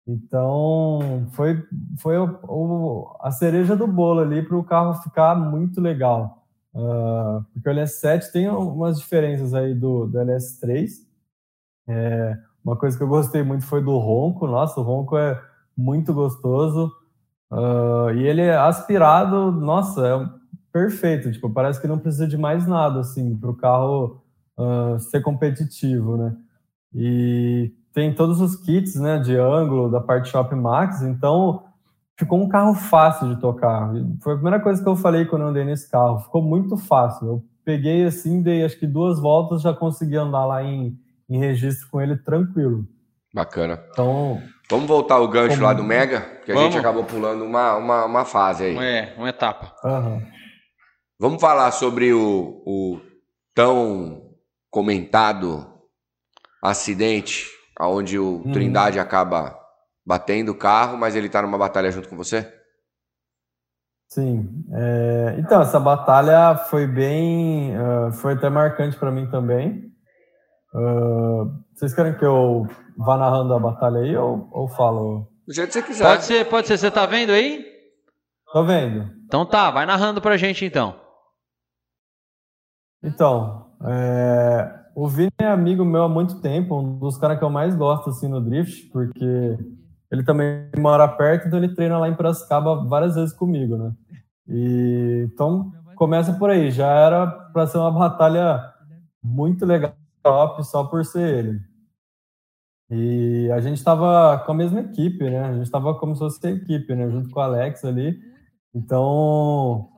[0.07, 1.63] Então, foi,
[1.99, 6.40] foi o, o, a cereja do bolo ali para o carro ficar muito legal.
[6.75, 10.91] Uh, porque o LS7 tem umas diferenças aí do, do LS3.
[11.89, 14.47] É, uma coisa que eu gostei muito foi do ronco.
[14.47, 15.41] Nossa, o ronco é
[15.77, 16.93] muito gostoso.
[17.51, 20.29] Uh, e ele é aspirado, nossa, é
[20.73, 21.33] perfeito.
[21.33, 24.23] Tipo, parece que não precisa de mais nada assim para o carro
[24.57, 26.37] uh, ser competitivo, né?
[26.95, 31.03] E tem todos os kits, né, de ângulo da parte Shop Max.
[31.03, 31.65] Então
[32.21, 33.91] ficou um carro fácil de tocar.
[34.23, 36.21] Foi a primeira coisa que eu falei quando eu andei nesse carro.
[36.21, 37.27] Ficou muito fácil.
[37.27, 40.99] Eu peguei assim, dei acho que duas voltas, já consegui andar lá em,
[41.29, 42.87] em registro com ele tranquilo.
[43.33, 43.83] Bacana.
[43.91, 44.41] Então.
[44.69, 45.63] Vamos voltar o gancho como...
[45.63, 46.75] lá do Mega, que a Vamos.
[46.75, 48.77] gente acabou pulando uma, uma, uma fase aí.
[48.77, 49.75] É, uma etapa.
[49.83, 50.23] Uhum.
[51.19, 53.01] Vamos falar sobre o, o
[53.55, 54.23] tão
[54.71, 55.67] comentado
[56.63, 57.47] acidente
[57.81, 58.53] onde o uhum.
[58.53, 59.60] Trindade acaba
[60.05, 62.53] batendo o carro, mas ele está numa batalha junto com você?
[64.09, 64.65] Sim.
[64.73, 67.73] É, então, essa batalha foi bem.
[67.77, 69.89] Uh, foi até marcante para mim também.
[70.75, 75.29] Uh, vocês querem que eu vá narrando a batalha aí ou, ou falo?
[75.47, 76.05] Do jeito que você quiser.
[76.05, 76.79] Pode ser, pode ser.
[76.79, 77.65] Você tá vendo aí?
[78.53, 79.11] Tô vendo.
[79.27, 80.99] Então tá, vai narrando pra gente então.
[83.03, 87.49] Então, é, o Vini é amigo meu há muito tempo, um dos caras que eu
[87.49, 89.57] mais gosto assim no drift, porque
[90.11, 93.93] ele também mora perto, então ele treina lá em Piracicaba várias vezes comigo, né?
[94.49, 98.73] E então começa por aí, já era para ser uma batalha
[99.23, 101.61] muito legal, top, só por ser ele.
[102.91, 105.45] E a gente estava com a mesma equipe, né?
[105.45, 107.09] A gente estava como se fosse equipe, né?
[107.09, 108.21] Junto com o Alex ali.
[108.75, 109.89] Então,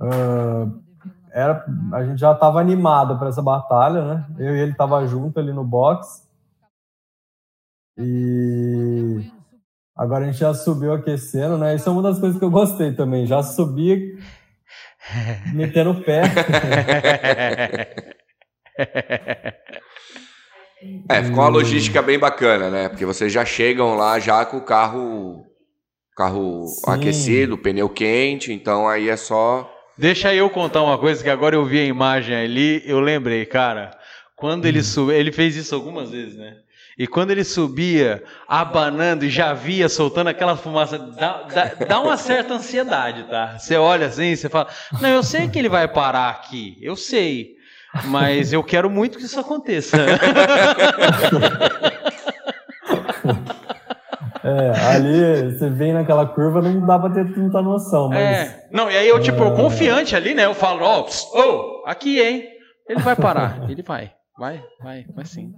[0.00, 0.82] uh,
[1.30, 4.26] era, a gente já estava animado para essa batalha, né?
[4.38, 6.26] Eu e ele tava junto ali no box.
[7.98, 9.30] E
[10.00, 11.74] agora a gente já subiu aquecendo, né?
[11.74, 13.26] Isso é uma das coisas que eu gostei também.
[13.26, 14.18] Já subi
[15.52, 16.22] metendo o pé.
[21.06, 22.88] É, ficou uma logística bem bacana, né?
[22.88, 25.44] Porque vocês já chegam lá já com o carro
[26.16, 26.90] carro Sim.
[26.90, 31.64] aquecido, pneu quente, então aí é só Deixa eu contar uma coisa que agora eu
[31.66, 33.90] vi a imagem ali, eu lembrei, cara.
[34.34, 36.56] Quando ele subiu, ele fez isso algumas vezes, né?
[37.00, 42.18] E quando ele subia, abanando e já via soltando aquela fumaça, dá, dá, dá uma
[42.18, 43.58] certa ansiedade, tá?
[43.58, 44.66] Você olha assim, você fala:
[45.00, 47.54] Não, eu sei que ele vai parar aqui, eu sei,
[48.04, 49.96] mas eu quero muito que isso aconteça.
[54.42, 58.18] É, ali você vem naquela curva, não dá pra ter tanta noção, mas.
[58.18, 60.46] É, não, e aí eu, tipo, eu confiante ali, né?
[60.46, 62.48] Eu falo: Ó, oh, aqui, hein?
[62.88, 65.52] Ele vai parar, ele vai, vai, vai, vai sim.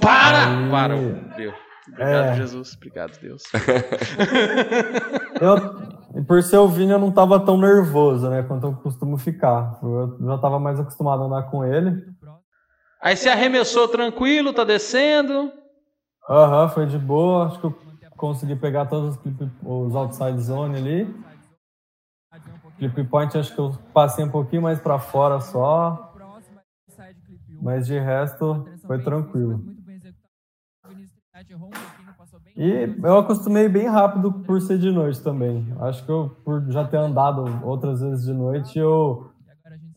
[0.00, 0.48] Para!
[0.48, 0.94] Aí- Para,
[1.36, 1.54] Deus.
[1.88, 2.34] Obrigado, É.
[2.36, 2.74] Jesus.
[2.76, 3.42] Obrigado, Deus.
[5.40, 8.42] Eu, por ser o Vini, eu não tava tão nervoso, né?
[8.42, 9.78] Quanto eu costumo ficar.
[9.82, 12.04] Eu já tava mais acostumado a andar com ele.
[13.02, 15.50] Aí você arremessou tranquilo, tá descendo.
[16.28, 17.46] Aham, foi de boa.
[17.46, 17.78] Acho que eu
[18.16, 21.16] consegui pegar todos os, clip, os outside zone ali.
[22.78, 26.12] Clip point, acho que eu passei um pouquinho mais pra fora só.
[27.62, 29.62] Mas de resto, foi tranquilo.
[32.56, 35.66] E eu acostumei bem rápido por ser de noite também.
[35.80, 39.30] Acho que eu, por já ter andado outras vezes de noite, eu,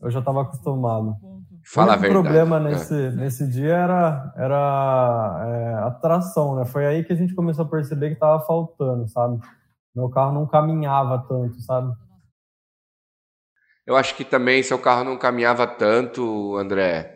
[0.00, 1.16] eu já estava acostumado.
[1.64, 2.22] fala a o único verdade.
[2.22, 2.60] problema É.
[2.72, 6.64] nesse, nesse dia era, era é, a tração, né?
[6.64, 9.38] Foi aí que a gente começou a perceber que estava faltando, sabe?
[9.94, 11.92] Meu carro não caminhava tanto, sabe?
[13.86, 17.14] Eu acho que também seu carro não caminhava tanto, André.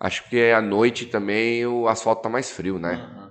[0.00, 2.94] Acho que à noite também o asfalto tá mais frio, né?
[2.94, 3.27] Uhum.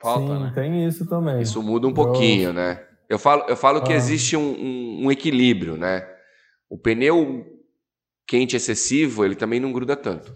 [0.00, 0.52] Falta, Sim, né?
[0.54, 1.42] tem isso também.
[1.42, 2.86] Isso muda um pouquinho, né?
[3.08, 3.96] Eu falo, eu falo que Ah.
[3.96, 6.08] existe um, um- um equilíbrio, né?
[6.68, 7.44] O pneu
[8.26, 10.34] quente excessivo, ele também não gruda tanto.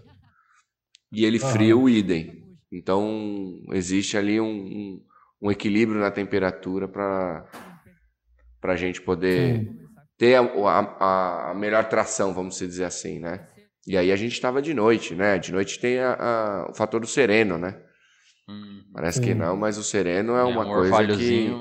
[1.11, 1.51] E ele Aham.
[1.53, 2.43] frio, idem.
[2.71, 5.01] Então, existe ali um, um,
[5.43, 7.45] um equilíbrio na temperatura para
[8.63, 9.77] a gente poder Sim.
[10.17, 13.47] ter a, a- a melhor tração, vamos dizer assim, né?
[13.87, 15.37] E aí a gente estava de noite, né?
[15.39, 17.79] De noite tem a- a- o fator do sereno, né?
[18.47, 18.83] Hum.
[18.93, 19.39] Parece que Sim.
[19.39, 21.51] não, mas o sereno é uma um coisa que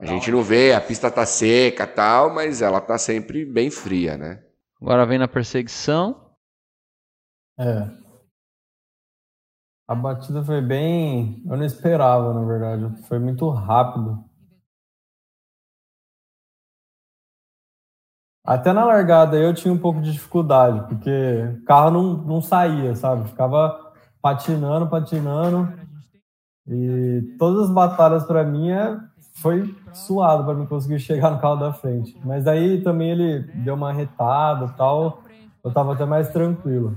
[0.00, 4.16] a gente não vê, a pista tá seca tal, mas ela tá sempre bem fria,
[4.16, 4.44] né?
[4.80, 6.32] Agora vem na perseguição.
[7.58, 7.90] É.
[9.88, 11.42] A batida foi bem.
[11.46, 13.02] Eu não esperava, na verdade.
[13.08, 14.22] Foi muito rápido.
[18.44, 22.94] Até na largada eu tinha um pouco de dificuldade, porque o carro não, não saía,
[22.94, 23.28] sabe?
[23.28, 23.92] Ficava
[24.22, 25.87] patinando, patinando.
[26.68, 28.98] E todas as batalhas para mim é,
[29.36, 32.18] foi suado para mim conseguir chegar no carro da frente.
[32.24, 35.22] Mas aí também ele deu uma retada e tal.
[35.64, 36.96] Eu tava até mais tranquilo.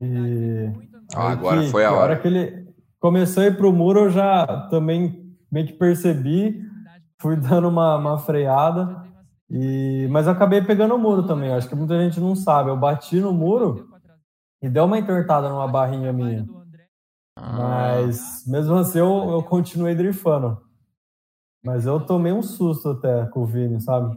[0.00, 0.70] E
[1.14, 2.18] Ah, agora que- foi a que hora.
[2.18, 2.68] que ele
[3.00, 6.60] começou a ir pro muro, eu já também meio que percebi,
[7.20, 9.02] fui dando uma, uma freada,
[9.50, 11.52] e mas eu acabei pegando o muro também.
[11.52, 12.70] Acho que muita gente não sabe.
[12.70, 13.88] Eu bati no muro
[14.64, 16.46] e deu uma entortada numa barrinha minha.
[17.36, 20.58] Mas mesmo assim eu, eu continuei drifando.
[21.62, 24.16] Mas eu tomei um susto até com o Vini, sabe?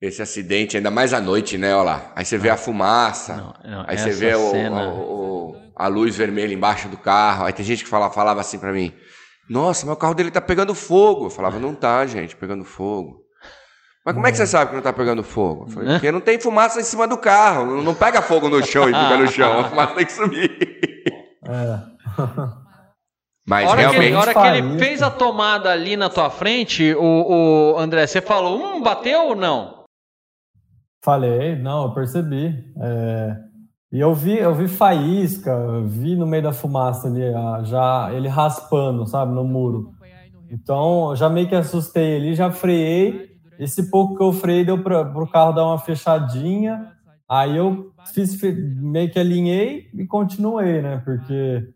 [0.00, 1.74] Esse acidente, ainda mais à noite, né?
[1.74, 2.12] Olha lá.
[2.16, 5.86] Aí você vê a fumaça, Não, não, aí você vê o- cena- o- o- a
[5.86, 7.44] luz vermelha embaixo do carro.
[7.44, 8.92] Aí tem gente que fala, falava assim pra mim:
[9.48, 11.26] Nossa, mas o carro dele tá pegando fogo.
[11.26, 13.21] Eu falava: Não tá, gente, pegando fogo.
[14.04, 15.64] Mas como é que você sabe que não tá pegando fogo?
[15.64, 15.94] Eu falei, Né?
[15.94, 17.82] Porque não tem fumaça em cima do carro.
[17.82, 19.60] Não- pega fogo no chão e fica no chão.
[19.60, 20.58] A fumaça tem que subir.
[21.46, 21.78] É.
[23.46, 24.14] Mas hora, que, ele- realmente.
[24.14, 28.20] a hora que ele fez a tomada ali na tua frente, o, o André, você
[28.20, 29.82] falou, hum, bateu ou não?
[31.04, 32.54] Falei, não, eu percebi.
[32.80, 33.36] É,
[33.92, 37.20] e eu vi, eu vi faísca, eu vi no meio da fumaça ali,
[37.64, 39.90] já ele raspando, sabe, no muro.
[40.48, 43.31] Então, eu já meio que assustei ali, já freiei.
[43.62, 46.92] Esse pouco que eu freiei deu para o carro dar uma fechadinha.
[47.28, 51.00] Aí eu fiz, meio que alinhei e continuei, né?
[51.04, 51.72] Porque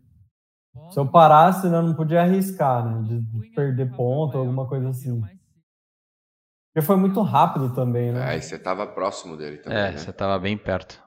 [0.91, 3.03] se eu parasse, né, eu não podia arriscar, né?
[3.07, 5.25] De, de perder ponto, alguma coisa assim.
[6.75, 8.23] Porque foi muito rápido também, né?
[8.25, 9.79] Aí você tava próximo dele também.
[9.79, 9.97] É, né?
[9.97, 11.01] você tava bem perto.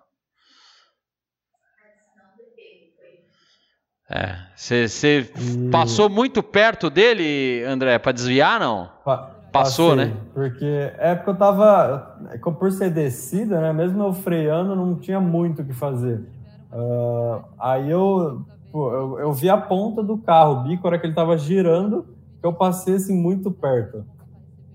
[4.10, 8.90] É, você, você E- passou muito perto dele, André, pra desviar, não?
[9.06, 10.18] Pa- Passou, Passei, né?
[10.34, 12.18] Porque é porque eu tava.
[12.32, 13.74] é Por ser descida, né?
[13.74, 16.24] Mesmo eu freando, não tinha muito o que fazer.
[16.72, 21.00] Ah, aí eu, pô, eu, eu vi a ponta do carro, o bico, a hora
[21.00, 22.06] que ele tava girando,
[22.40, 24.06] que eu passei assim muito perto.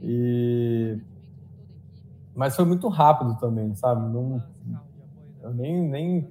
[0.03, 0.99] E.
[2.35, 4.12] Mas foi muito rápido também, sabe?
[4.12, 4.43] Não,
[5.43, 6.29] eu nem, nem,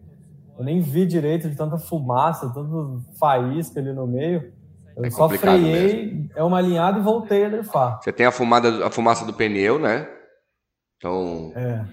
[0.57, 4.52] eu nem vi direito de tanta fumaça, tanto faísca ali no meio.
[4.95, 7.99] Eu É só freiei, é uma alinhada e voltei a drifar.
[8.01, 10.07] Você tem a, fumada, a fumaça do pneu, né?
[10.97, 11.83] Então, É.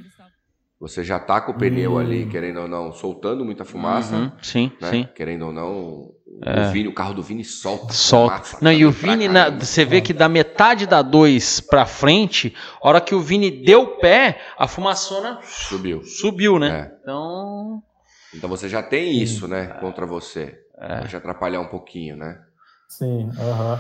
[0.79, 1.99] você já tá com o pneu Hum.
[1.99, 4.91] ali, querendo ou não, soltando muita fumaça, Uhum, Sim, né?
[4.91, 5.09] sim.
[5.15, 6.71] Querendo ou não, o, É.
[6.71, 7.93] Vini, o carro do Vini solta.
[7.93, 8.37] Solta.
[8.37, 12.55] fumaça Não, e o Vini, na- você vê que da metade da 2 pra frente,
[12.83, 16.03] a hora que o Vini deu o pé, a fumaçona Subiu.
[16.05, 16.69] subiu, né?
[16.69, 16.97] É.
[17.03, 17.83] Então.
[18.35, 20.57] Então você já tem isso, né, contra você.
[20.79, 21.01] É.
[21.01, 22.39] Pode atrapalhar um pouquinho, né?
[22.91, 23.79] Sim, aham.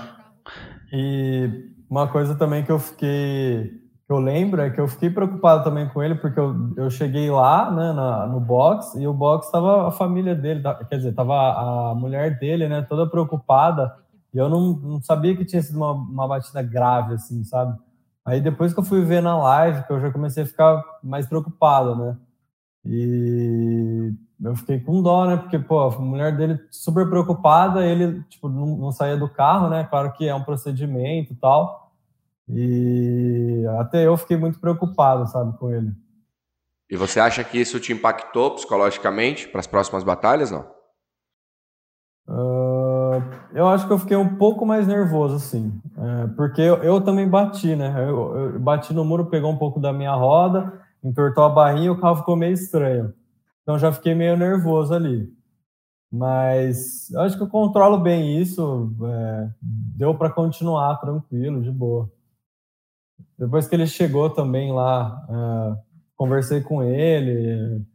[0.92, 3.64] E uma coisa também que eu fiquei,
[4.06, 7.30] que eu lembro é que eu fiquei preocupado também com ele, porque eu, eu cheguei
[7.30, 11.12] lá, né, na- no box, e o box tava a família dele, tá- quer dizer,
[11.14, 13.92] tava a, mulher dele, né, toda preocupada,
[14.32, 17.76] e eu não, não sabia que tinha sido uma, uma batida grave, assim, sabe?
[18.24, 21.26] Aí depois que eu fui ver na live, que eu já comecei a ficar mais
[21.26, 22.16] preocupado, né?
[22.86, 25.36] E eu fiquei com dó, né?
[25.36, 29.84] Porque, pô, a mulher dele super preocupada, ele, tipo, não, não saía do carro, né?
[29.84, 31.92] Claro que é um procedimento e tal.
[32.48, 35.92] E até eu fiquei muito preocupado, sabe, com ele.
[36.90, 40.66] E você acha que isso te impactou psicologicamente para as próximas batalhas, não?
[42.26, 43.20] Ah,
[43.52, 47.28] eu acho que eu fiquei um pouco mais nervoso, assim, é, porque eu, eu também
[47.28, 47.94] bati, né?
[48.08, 51.90] Eu, eu bati no muro, pegou um pouco da minha roda, entortou a barrinha e
[51.90, 53.12] o carro ficou meio estranho.
[53.62, 55.32] Então já fiquei meio nervoso ali.
[56.12, 62.10] Mas acho que eu controlo bem isso, é, deu para continuar tranquilo, de boa.
[63.38, 65.82] Depois que ele chegou também lá, é,
[66.16, 67.86] conversei com ele,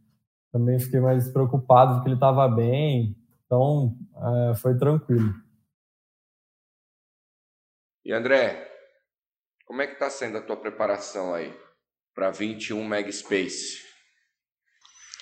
[0.50, 3.14] também fiquei mais preocupado porque ele estava bem.
[3.44, 3.96] Então,
[4.50, 5.34] é, foi tranquilo.
[8.04, 8.66] E André,
[9.66, 11.54] como é que tá sendo a tua preparação aí
[12.14, 13.85] para 21 Megaspace?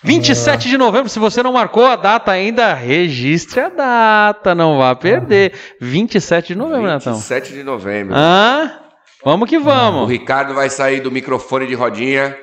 [0.03, 4.95] 27 de novembro, se você não marcou a data ainda, registre a data, não vá
[4.95, 5.53] perder.
[5.81, 7.15] 27 de novembro, Natão.
[7.15, 8.15] 27 de novembro.
[8.15, 8.81] Ah,
[9.25, 10.09] vamos que O vamos.
[10.11, 12.37] Ricardo vai sair do microfone de rodinha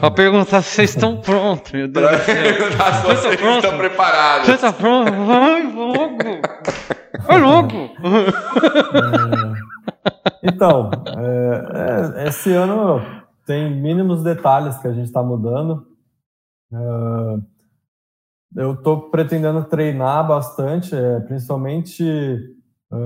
[0.00, 2.42] Pra perguntar se vocês estão prontos, meu Deus para do céu.
[2.42, 3.64] perguntar se Você vocês pronto?
[3.64, 4.46] estão preparados.
[4.48, 5.12] Você tá pronto?
[5.12, 6.40] Vai logo.
[7.26, 7.90] Vai logo.
[10.42, 13.00] Então, é, é, esse ano
[13.46, 15.86] tem mínimos detalhes que a gente está mudando.
[16.72, 17.40] É,
[18.56, 22.04] eu estou pretendendo treinar bastante, é, principalmente
[22.92, 22.96] é,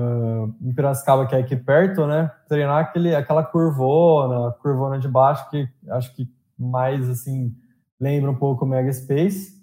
[0.61, 2.31] em Piracicaba, que é aqui perto, né?
[2.49, 7.55] Treinar aquele, aquela curvona, curvona de baixo, que acho que mais assim
[7.99, 9.55] lembra um pouco o Mega Space.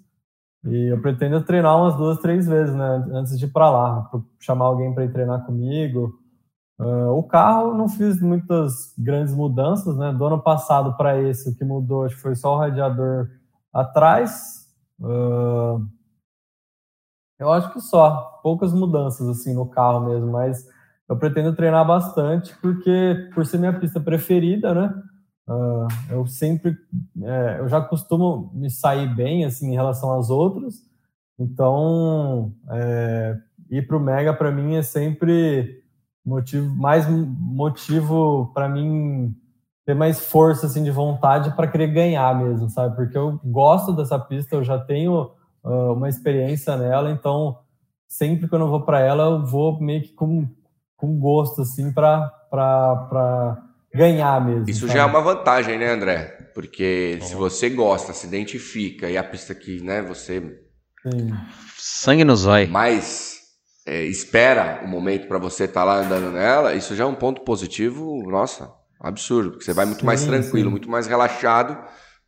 [0.65, 3.05] E eu pretendo treinar umas duas, três vezes, né?
[3.11, 6.17] Antes de ir para lá, chamar alguém para ir treinar comigo.
[6.79, 10.13] Uh, o carro não fiz muitas grandes mudanças, né?
[10.13, 13.29] Do ano passado para esse, o que mudou acho que foi só o radiador
[13.73, 14.67] atrás.
[14.99, 15.85] Uh,
[17.39, 20.65] eu acho que só, poucas mudanças assim no carro mesmo, mas
[21.09, 24.93] eu pretendo treinar bastante porque por ser minha pista preferida, né?
[25.47, 26.77] Uh, eu sempre,
[27.21, 30.75] é, eu já costumo me sair bem assim em relação às outras,
[31.37, 33.37] então é,
[33.69, 35.83] ir para o Mega para mim é sempre
[36.25, 39.35] motivo mais motivo para mim
[39.85, 44.17] ter mais força assim de vontade para querer ganhar mesmo sabe porque eu gosto dessa
[44.17, 45.31] pista eu já tenho
[45.63, 47.59] uh, uma experiência nela então
[48.07, 50.47] sempre que eu não vou para ela eu vou meio que com,
[50.95, 53.57] com gosto assim para para
[53.93, 54.93] ganhar mesmo Isso sabe?
[54.93, 56.49] já é uma vantagem, né, André?
[56.53, 60.41] Porque se você gosta, se identifica e a pista que, né, você
[61.03, 61.33] Sim.
[61.77, 62.69] Sangue no zóio.
[62.69, 63.41] mais
[63.85, 67.41] é, espera o momento para você estar lá andando nela, isso já é um ponto
[67.41, 68.71] positivo, nossa,
[69.03, 70.71] absurdo, porque você vai muito mais Sim, tranquilo, sim.
[70.71, 71.77] muito mais relaxado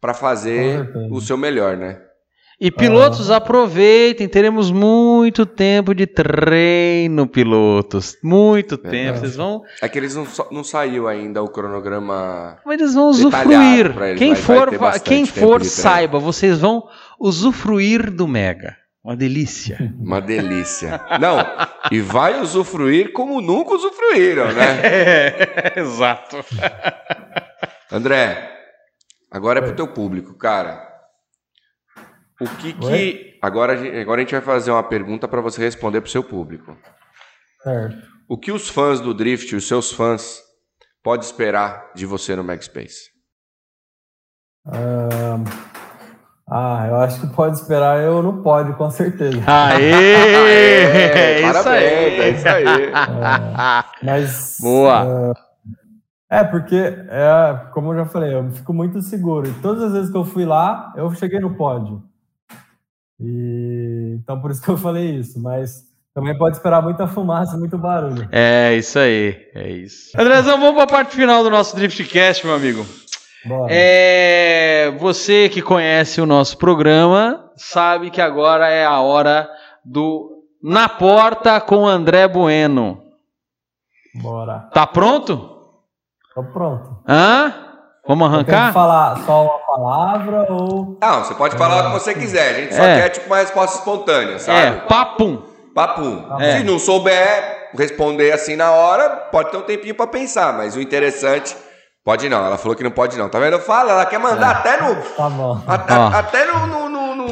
[0.01, 1.07] para fazer certeza.
[1.09, 1.99] o seu melhor, né?
[2.59, 8.15] E pilotos, aproveitem, teremos muito tempo de treino, pilotos.
[8.23, 8.91] Muito tempo.
[8.91, 9.19] Verdade.
[9.19, 9.61] Vocês vão.
[9.81, 12.57] É que eles não, não saiu ainda o cronograma.
[12.65, 13.93] Mas eles vão usufruir.
[14.01, 16.83] eles, Quem vai- vai for, ter va- bastante quem for saiba, vocês vão
[17.19, 18.75] usufruir do Mega.
[19.05, 19.93] Uma delícia.
[19.99, 20.99] Uma delícia.
[21.21, 21.37] Não,
[21.91, 24.81] e vai usufruir como nunca usufruíram, né?
[25.75, 26.37] É, exato.
[27.91, 28.51] André,
[29.29, 30.91] agora é pro teu público, cara.
[32.41, 32.83] O que que.
[32.85, 33.37] Oi?
[33.43, 36.23] Agora, a gente- agora a gente vai fazer uma pergunta para você responder pro seu
[36.23, 36.75] público.
[37.61, 37.97] certo
[38.27, 40.41] O que os fãs do Drift, os seus fãs,
[41.03, 43.11] pode esperar de você no Magspace?
[44.65, 45.37] Ah,
[46.47, 49.41] ah, eu acho que pode esperar eu no pódio, com certeza.
[49.47, 49.93] Aê!
[49.93, 52.19] Aê, isso parabéns, aí.
[52.19, 52.65] é isso aí.
[54.03, 54.57] Mas.
[54.61, 55.33] Boa.
[56.29, 59.47] É, porque, é, como eu já falei, eu fico muito seguro.
[59.47, 62.03] E todas as vezes que eu fui lá, eu cheguei no pódio.
[63.19, 65.41] E, então, por isso que eu falei isso.
[65.41, 65.83] Mas
[66.13, 68.27] também pode esperar muita fumaça, muito barulho.
[68.31, 70.11] É isso aí, é isso.
[70.17, 72.85] Andrezão, vamos para a parte final do nosso Driftcast, meu amigo.
[73.69, 79.49] É, você que conhece o nosso programa sabe que agora é a hora
[79.83, 83.01] do Na Porta com André Bueno.
[84.15, 84.69] Bora.
[84.73, 85.59] Tá pronto?
[86.33, 86.97] Tô pronto.
[87.07, 87.53] Hã?
[88.07, 88.71] Vamos arrancar?
[88.71, 90.97] falar só uma palavra ou.
[91.01, 92.49] Não, você pode falar o que você quiser.
[92.49, 93.01] A gente só É.
[93.01, 94.87] quer tipo uma resposta espontânea, É, sabe?
[94.87, 95.41] papum.
[95.73, 96.25] Papum.
[96.39, 96.57] É.
[96.57, 100.53] Se não souber responder assim na hora, pode ter um tempinho pra pensar.
[100.53, 101.55] Mas o interessante.
[102.05, 103.27] Pode não, ela falou que não pode não.
[103.27, 103.57] Tá vendo?
[103.57, 104.95] Fala, ela quer mandar até no.
[104.95, 105.59] Tá bom.
[105.65, 106.07] Até, Ó.
[106.09, 107.25] até no, no, no, no-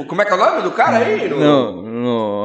[0.00, 1.28] no- Como é que é o nome do cara aí?
[1.28, 2.42] No, No, no,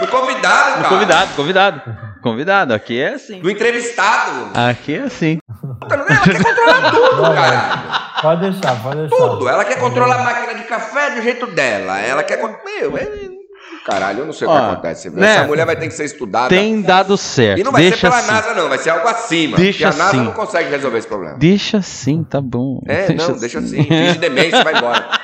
[0.00, 0.88] no convidado, no cara.
[0.88, 1.82] convidado, convidado.
[2.22, 3.40] Convidado, aqui é assim.
[3.42, 4.48] Do entrevistado.
[4.70, 5.38] Aqui é assim.
[5.60, 6.12] Puta, não é?
[6.12, 8.12] Ela quer controlar tudo, cara.
[8.22, 9.16] Pode deixar, pode deixar.
[9.16, 9.48] Tudo.
[9.50, 11.98] Ela quer controlar a máquina de café do jeito dela.
[12.00, 12.38] Ela quer.
[12.64, 13.41] Meu, é.
[13.84, 15.10] Caralho, eu não sei o que Ó, acontece.
[15.10, 15.34] né?
[15.36, 16.48] Essa mulher vai ter que ser estudada.
[16.48, 17.58] Tem dado certo.
[17.58, 18.30] E não vai Deixa ser pela assim.
[18.30, 18.68] NASA, não.
[18.68, 19.56] Vai ser algo acima.
[19.56, 20.24] Deixa porque a NASA assim.
[20.24, 21.36] não consegue resolver esse problema.
[21.38, 22.80] Deixa assim, tá bom.
[22.86, 23.82] É, não, deixa assim.
[23.82, 25.08] Finge demência e vai embora.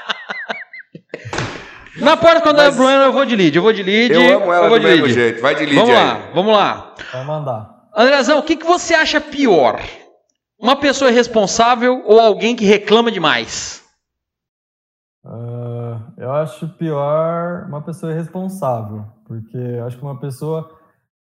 [1.99, 3.57] Na porta quando Mas- é Bruno, eu vou de lead.
[3.57, 4.15] Eu vou de lead.
[4.15, 5.15] Eu amo ela vou do de mesmo lead.
[5.15, 5.41] jeito.
[5.43, 5.97] Vai de lead Vamos aí.
[6.07, 6.95] lá, vamos lá.
[7.13, 7.71] Vai mandar.
[7.97, 9.81] Andrezão, o que, que você acha pior?
[10.61, 13.83] Uma pessoa irresponsável ou alguém que reclama demais?
[15.25, 15.58] Ah,
[16.19, 20.69] eu acho pior uma pessoa irresponsável, porque eu acho que uma pessoa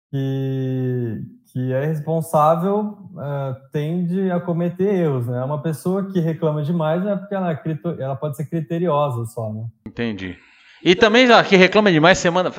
[0.09, 1.21] que,
[1.51, 5.43] que é irresponsável ah, tende a cometer erros, né?
[5.43, 7.61] Uma pessoa que reclama demais é porque ela, é
[7.99, 9.67] ela pode ser criteriosa só, né?
[9.85, 10.37] Entendi.
[10.83, 12.51] E também, já que reclama demais, você manda.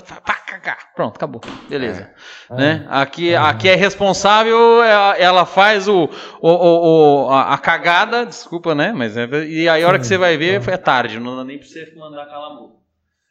[0.94, 1.40] Pronto, acabou.
[1.68, 2.12] Beleza.
[2.50, 2.84] Né?
[2.88, 6.04] Aqui, aqui é responsável, ela ela faz o,
[6.40, 8.92] o, o- o- a, a cagada, desculpa, né?
[8.92, 10.72] Mas é, e aí a hora que você vai ver tá.
[10.72, 12.78] é tarde, não dá nem pra você mandar calar a boca.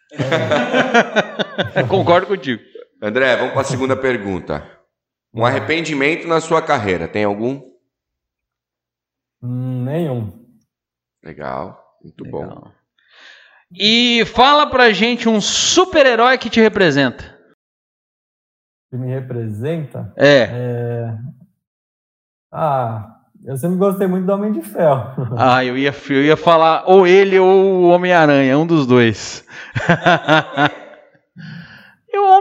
[1.89, 2.61] Concordo contigo.
[3.01, 4.65] André, vamos para a segunda pergunta.
[5.33, 7.61] Um arrependimento na sua carreira, tem algum?
[9.43, 10.45] Hum, nenhum.
[11.23, 12.71] Legal, muito bom.
[13.73, 17.37] E fala pra gente um super-herói que te representa.
[18.89, 20.13] Que me representa.
[20.15, 20.49] É.
[20.49, 21.17] É...
[22.51, 25.27] Ah, eu sempre gostei muito do Homem de Ferro.
[25.37, 29.45] Ah, eu ia, eu ia falar ou ele ou o Homem-Aranha, um dos dois.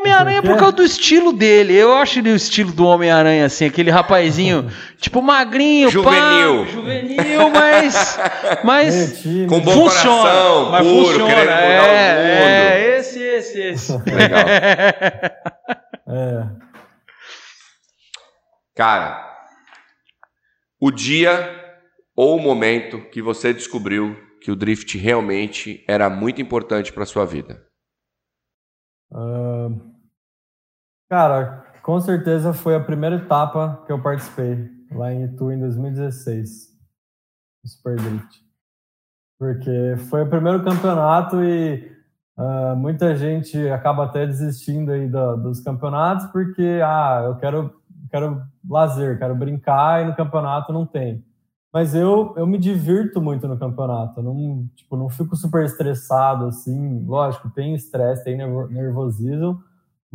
[0.07, 0.59] O Homem-Aranha Por por quê?
[0.61, 1.75] causa do estilo dele.
[1.75, 6.65] Eu acho ele o estilo do Homem-Aranha, assim, aquele rapazinho, tipo magrinho, Juvenil.
[6.65, 8.19] pá, juvenil, mas.
[8.65, 10.23] mas Com bom funciona.
[10.23, 11.27] coração, mas puro, funciona.
[11.27, 12.49] querendo mudar é, o mundo.
[12.49, 13.93] é, esse, esse, esse.
[13.93, 14.41] Legal.
[16.09, 16.47] É.
[18.77, 19.27] Cara,
[20.81, 21.53] o dia
[22.15, 27.25] ou o momento que você descobriu que o drift realmente era muito importante para sua
[27.27, 27.61] vida.
[29.13, 29.69] Ah,
[31.09, 36.69] cara, com certeza foi a primeira etapa que eu participei lá em Itu em 2016,
[37.65, 38.45] no Super Drift.
[39.39, 41.93] Porque foi o primeiro campeonato e
[42.37, 47.75] ah, muita gente acaba até desistindo aí da- dos campeonatos porque, ah, eu quero,
[48.11, 51.25] quero lazer, quero brincar e no campeonato não tem.
[51.73, 57.05] Mas eu, eu me divirto muito no campeonato, não, tipo, não fico super estressado, assim,
[57.07, 59.63] lógico, tem estresse, tem nervo- nervosismo,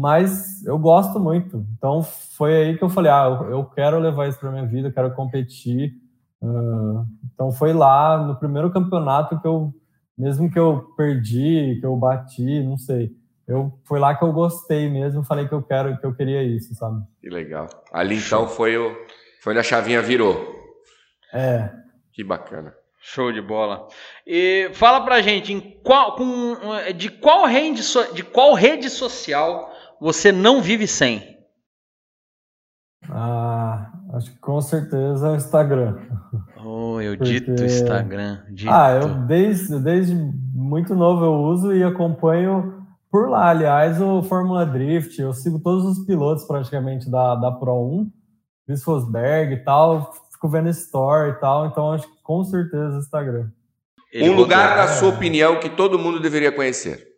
[0.01, 1.63] mas eu gosto muito.
[1.77, 4.93] Então foi aí que eu falei, ah, eu, quero levar isso para minha vida, eu
[4.93, 5.93] quero competir.
[6.43, 7.03] Ah,
[7.33, 9.71] então foi lá no primeiro campeonato que eu,
[10.17, 13.11] mesmo que eu perdi, que eu bati, não sei,
[13.47, 16.73] eu foi lá que eu gostei mesmo, falei que eu quero, que eu queria isso,
[16.75, 17.03] sabe?
[17.21, 17.67] Que legal.
[17.93, 18.95] Ali então foi o
[19.43, 20.35] foi onde a chavinha virou.
[21.33, 21.69] É,
[22.11, 22.73] Que bacana.
[23.03, 23.87] Show de bola.
[24.27, 26.55] E fala pra gente, em qual, com,
[26.95, 29.70] de, qual rede, so- de qual rede social
[30.01, 31.37] você não vive sem?
[33.09, 35.97] ah, acho que com certeza é o Instagram.
[36.63, 38.43] Oh, eu Porque- dito Instagram.
[38.51, 38.71] Dito.
[38.71, 44.65] Ah, eu desde, desde muito novo eu uso e acompanho por lá, aliás, o Fórmula
[44.65, 45.19] Drift.
[45.19, 48.11] Eu sigo todos os pilotos praticamente da, da Pro 1,
[48.65, 52.99] Chris Fosberg e tal, fico vendo story e tal, então acho que com certeza o
[52.99, 53.49] Instagram.
[54.13, 57.10] Ele um lugar, na sua opinião, que todo mundo deveria conhecer.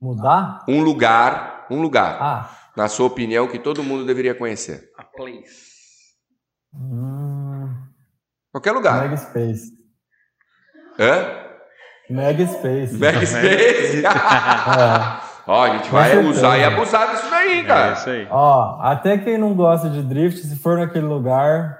[0.00, 0.64] Mudar?
[0.68, 4.90] Um lugar, um lugar, Ah, na sua opinião, que todo mundo deveria conhecer.
[4.98, 5.66] A place.
[6.74, 7.72] Hum,
[8.52, 9.02] Qualquer lugar.
[9.02, 9.72] Mega Space.
[10.98, 11.44] Hã?
[12.08, 12.94] Mega Space.
[12.94, 14.04] Mega Space.
[14.04, 14.08] É.
[15.48, 17.92] Ó, a gente vai usar e abusar disso daí, É cara.
[17.92, 18.26] isso aí.
[18.30, 21.78] Ó, até quem não gosta de drift, se for naquele lugar,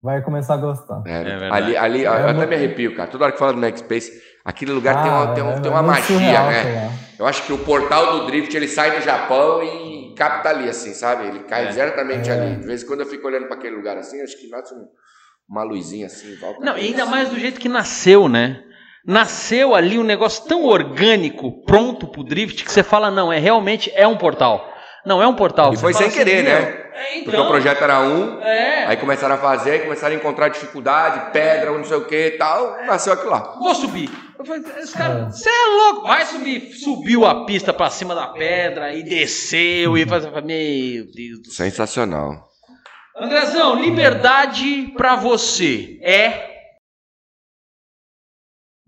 [0.00, 1.02] vai começar a gostar.
[1.04, 1.52] É, verdade.
[1.52, 3.10] ali, ali eu É até muito- me arrepio, cara.
[3.10, 4.12] Toda hora que fala do Mega Space,
[4.46, 6.62] aquele lugar tem, uma, Ah, tem, um- é- tem é uma muito magia, surreal, né?
[6.62, 6.92] sei lá.
[7.18, 10.94] Eu acho que o portal do Drift ele sai do Japão e capta ali, assim,
[10.94, 11.26] sabe?
[11.26, 11.68] Ele cai É.
[11.70, 12.32] diretamente É.
[12.32, 12.56] ali.
[12.56, 14.86] De vez em quando eu fico olhando para aquele lugar assim, acho que nasce um-
[15.48, 16.64] uma luzinha assim, volta.
[16.64, 18.62] Não, e ainda mais do jeito que nasceu, né?
[19.04, 23.90] Nasceu ali um negócio tão orgânico, pronto pro drift, que você fala, não, é realmente
[23.94, 24.68] é um portal.
[25.06, 25.72] Não, é um portal.
[25.72, 26.86] E foi sem querer, meu, né?
[26.92, 28.86] É, então, Porque o projeto era um, É.
[28.86, 32.30] aí começaram a fazer, aí começaram a encontrar dificuldade, pedra, não sei o que e
[32.32, 33.54] tal, nasceu aquilo lá.
[33.56, 34.10] Vou subir.
[34.36, 36.72] Eu falei, esse cara, você é louco, vai subir.
[36.72, 41.66] Subiu a pista pra cima da pedra e desceu e faz, meu Deus do céu.
[41.66, 42.48] Sensacional.
[43.16, 46.50] Andrezão, liberdade pra você é.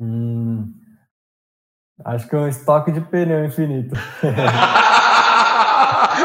[0.01, 0.73] Hum,
[2.05, 3.95] acho que é um estoque de pneu infinito.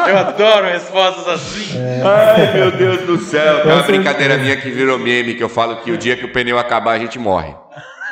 [0.09, 1.77] Eu adoro respostas assim.
[2.03, 3.61] Ai, meu Deus do céu.
[3.63, 6.31] Tem uma brincadeira minha que virou meme, que eu falo que o dia que o
[6.31, 7.55] pneu acabar, a gente morre.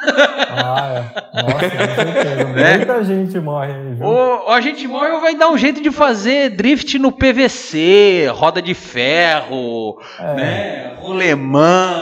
[0.03, 1.05] Ah,
[1.35, 1.41] é.
[1.43, 2.41] Nossa, certeza.
[2.51, 2.77] Né?
[2.77, 4.05] Muita gente morre aí, viu?
[4.05, 8.61] Ou a gente morre ou vai dar um jeito de fazer drift no PVC, roda
[8.61, 10.33] de ferro, É.
[10.33, 10.93] né?
[10.99, 11.93] Rolemã.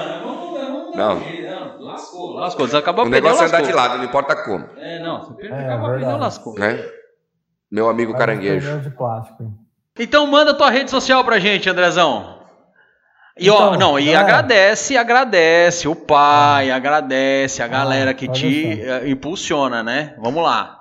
[0.96, 1.16] Não.
[1.16, 1.22] não.
[1.80, 2.68] Lascou, lascou.
[2.68, 5.24] Se acabar O negócio é andar de lado, não importa como, É, não.
[5.36, 6.56] Se É, acabar o pneu, lascou.
[6.58, 6.84] né?
[7.72, 8.80] Meu amigo um caranguejo.
[8.80, 9.44] de plástico.
[9.98, 12.40] Então manda tua rede social pra gente, Andrezão.
[13.38, 14.22] E ó, Então, não, e galera.
[14.24, 20.16] agradece, agradece o pai, agradece a galera que pode te eh, impulsiona, né?
[20.20, 20.78] Vamos lá.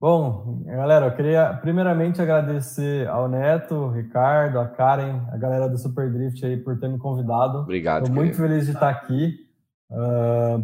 [0.00, 6.08] Bom, galera, eu queria primeiramente agradecer ao Neto, Ricardo, a Karen, a galera do Super
[6.10, 7.58] Drift aí por ter me convidado.
[7.58, 9.34] Obrigado, Estou muito feliz de estar aqui.
[9.90, 10.60] Ah,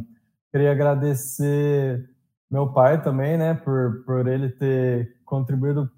[0.52, 2.04] queria agradecer
[2.48, 5.90] meu pai também, né, por, por ele ter contribuído,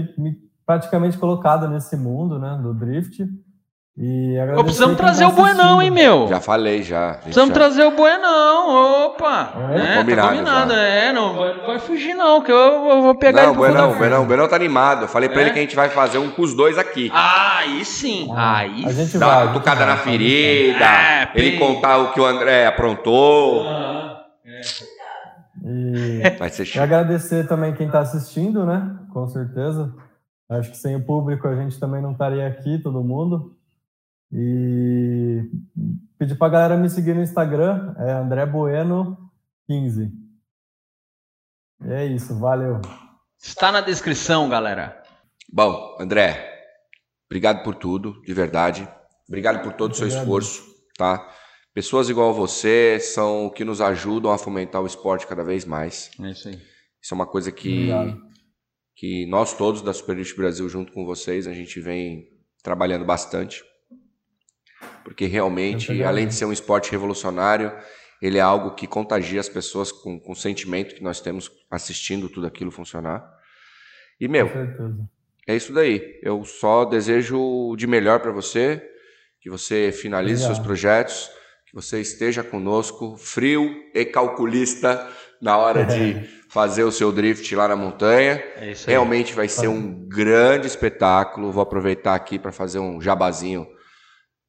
[0.00, 0.36] ter me
[0.66, 3.26] praticamente colocado nesse mundo, né, do drift.
[3.94, 6.26] E agradecer Ô, precisamos trazer tá o Buenão, hein, meu?
[6.26, 7.12] Já falei, já.
[7.14, 9.52] Precisamos já- trazer o Buenão, opa!
[9.70, 9.76] É?
[9.92, 13.42] É, Combinado tá combinado, é, não vai, vai fugir não, que eu, eu vou pegar
[13.42, 15.02] Não, ele Buenão, da- Buenão, Buenão tá animado.
[15.02, 15.44] Eu falei pra É?
[15.44, 17.10] ele que a gente vai fazer um com os dois aqui.
[17.12, 19.18] Ah, aí sim, Ah, aí a gente sim.
[19.18, 22.24] Dar vai, uma a gente cutucada vai, na ferida, É, ele contar o que o
[22.24, 23.66] André aprontou.
[23.68, 24.22] Ah,
[25.64, 26.78] E Vai ser chique.
[26.78, 28.98] agradecer também quem está assistindo, né?
[29.12, 29.94] Com certeza.
[30.48, 33.56] Acho que sem o público a gente também não estaria aqui, todo mundo.
[34.30, 35.48] E
[36.18, 40.10] pedir para a galera me seguir no Instagram, é André Bueno15.
[41.84, 42.80] E é isso, valeu.
[43.40, 45.02] Está na descrição, galera.
[45.52, 46.38] Bom, André,
[47.26, 48.88] obrigado por tudo, de verdade.
[49.28, 50.62] Obrigado por todo o seu esforço,
[50.96, 51.28] tá?
[51.74, 55.64] Pessoas igual a você são o que nos ajudam a fomentar o esporte cada vez
[55.64, 56.10] mais.
[56.20, 56.54] É isso aí.
[57.00, 58.22] Isso é uma coisa que, Obrigado.
[58.94, 62.28] que nós todos da Super Elite Brasil, junto com vocês, a gente vem
[62.62, 63.64] trabalhando bastante.
[65.02, 67.72] Porque realmente, além de ser um esporte revolucionário,
[68.20, 72.28] ele é algo que contagia as pessoas com, com o sentimento que nós temos assistindo
[72.28, 73.24] tudo aquilo funcionar.
[74.20, 74.48] E, meu,
[75.48, 76.20] é isso daí.
[76.22, 78.80] Eu só desejo de melhor para você,
[79.40, 80.54] que você finalize Obrigado.
[80.54, 81.30] seus projetos,
[81.72, 85.08] que você esteja conosco, frio e calculista
[85.40, 88.42] na hora de fazer o seu drift lá na montanha.
[88.56, 88.92] É isso aí.
[88.92, 91.50] Realmente vai ser um grande espetáculo.
[91.50, 93.66] Vou aproveitar aqui para fazer um jabazinho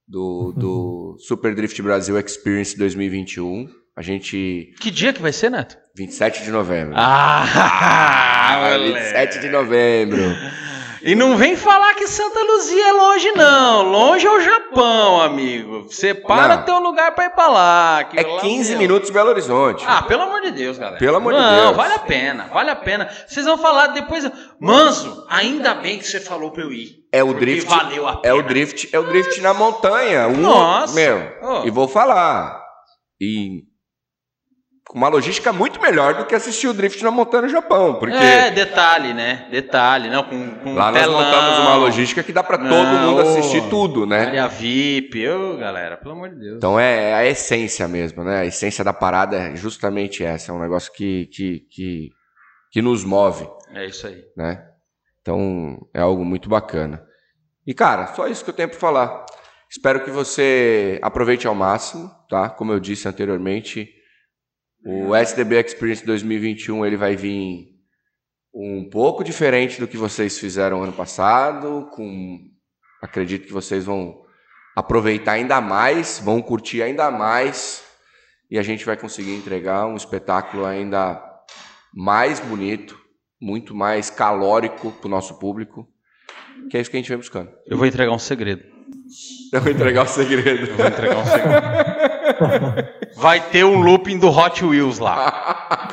[0.05, 3.67] do, do Super Drift Brasil Experience 2021.
[3.95, 4.73] A gente.
[4.81, 5.77] Que dia que vai ser, Neto?
[5.95, 6.93] 27 de novembro.
[6.97, 7.45] Ah,
[8.53, 8.99] Ah, moleque.
[8.99, 10.21] 27 de novembro.
[11.05, 13.81] E não vem falar que Santa Luzia é longe, não.
[13.91, 15.85] Longe é o Japão, amigo.
[15.89, 16.63] Separa Não.
[16.63, 18.05] teu lugar pra ir pra lá.
[18.15, 18.79] É lá, 15 meu.
[18.79, 19.83] minutos Belo Horizonte.
[19.85, 20.97] Ah, pelo amor de Deus, galera.
[20.99, 21.63] Pelo amor de não, Deus.
[21.65, 23.09] Não, vale a pena, vale a pena.
[23.27, 24.29] Vocês vão falar depois.
[24.59, 27.03] Manso, ainda bem que você falou pra eu ir.
[27.11, 27.69] É o drift.
[27.69, 28.35] valeu a É pena.
[28.35, 30.27] o drift, é o drift na montanha.
[30.29, 30.95] Um, Nossa.
[30.95, 31.65] Meu, Oh.
[31.67, 32.63] e vou falar.
[33.19, 33.63] E
[34.85, 38.13] com uma logística muito melhor do que assistir o drift na montanha no Japão, porque
[38.15, 39.47] É, detalhe, né?
[39.49, 43.21] Detalhe, não, com, com lá nós telão, montamos uma logística que dá pra todo mundo
[43.21, 44.25] assistir tudo, né?
[44.27, 46.57] Área VIP, ô, galera, pelo amor de Deus.
[46.57, 48.39] Então é a essência mesmo, né?
[48.41, 52.09] A essência da parada é justamente essa, é um negócio que que, que,
[52.71, 54.21] que nos move, É isso aí.
[54.35, 54.65] né?
[55.21, 57.01] Então é algo muito bacana.
[57.65, 59.25] E cara, só isso que eu tenho para falar.
[59.71, 62.49] Espero que você aproveite ao máximo, tá?
[62.49, 63.87] Como eu disse anteriormente,
[64.85, 67.73] o SDB Experience 2021 ele vai vir
[68.53, 72.39] um pouco diferente do que vocês fizeram ano passado, com
[73.01, 74.21] acredito que vocês vão
[74.75, 77.83] aproveitar ainda mais, vão curtir ainda mais
[78.49, 81.21] e a gente vai conseguir entregar um espetáculo ainda
[81.93, 82.99] mais bonito,
[83.41, 85.87] muito mais calórico para o nosso público,
[86.69, 87.51] que é isso que a gente vem buscando.
[87.65, 88.63] Eu vou entregar um segredo.
[89.51, 90.67] Eu vou entregar o segredo.
[90.67, 92.93] Eu vou entregar um segredo.
[93.15, 95.89] Vai ter um looping do Hot Wheels lá.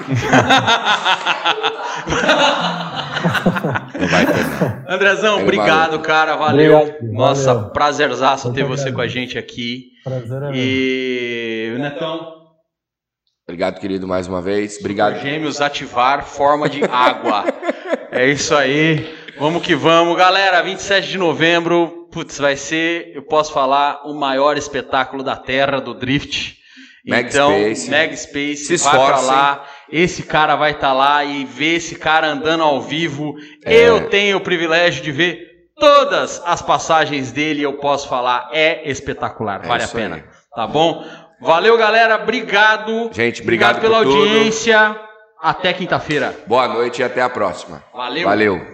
[3.99, 4.95] Não vai ter, não.
[4.95, 6.37] Andrezão, Ele obrigado, cara.
[6.37, 6.79] Valeu.
[6.79, 7.71] Obrigado, Nossa, valeu.
[7.71, 9.91] prazerzaço ter você com a gente aqui.
[10.05, 10.55] Prazer é meu.
[10.55, 12.41] E Netão,
[13.47, 14.79] Obrigado, querido, mais uma vez.
[14.79, 15.21] Obrigado.
[15.21, 17.45] gêmeos ativar forma de água.
[18.13, 19.09] É isso aí.
[19.39, 20.61] Vamos que vamos, galera.
[20.63, 25.95] 27 de novembro, putz, vai ser, eu posso falar, o maior espetáculo da Terra do
[25.95, 26.60] Drift.
[27.06, 27.90] Então, Space.
[27.90, 29.64] Mag Space, Se vai pra lá.
[29.90, 33.35] Esse cara vai estar lá e ver esse cara andando ao vivo.
[33.64, 33.89] É.
[33.89, 35.39] Eu tenho o privilégio de ver
[35.78, 37.62] todas as passagens dele.
[37.62, 40.02] Eu posso falar, é espetacular, É vale a isso aí.
[40.02, 40.24] pena.
[40.55, 41.05] Tá bom?
[41.40, 42.16] Valeu, galera.
[42.22, 43.10] Obrigado.
[43.12, 44.18] Gente, obrigado pela por tudo.
[44.18, 44.94] audiência.
[45.43, 46.36] Até quinta-feira.
[46.47, 47.82] Boa noite e até a próxima.
[47.94, 48.28] Valeu.
[48.28, 48.70] Valeu.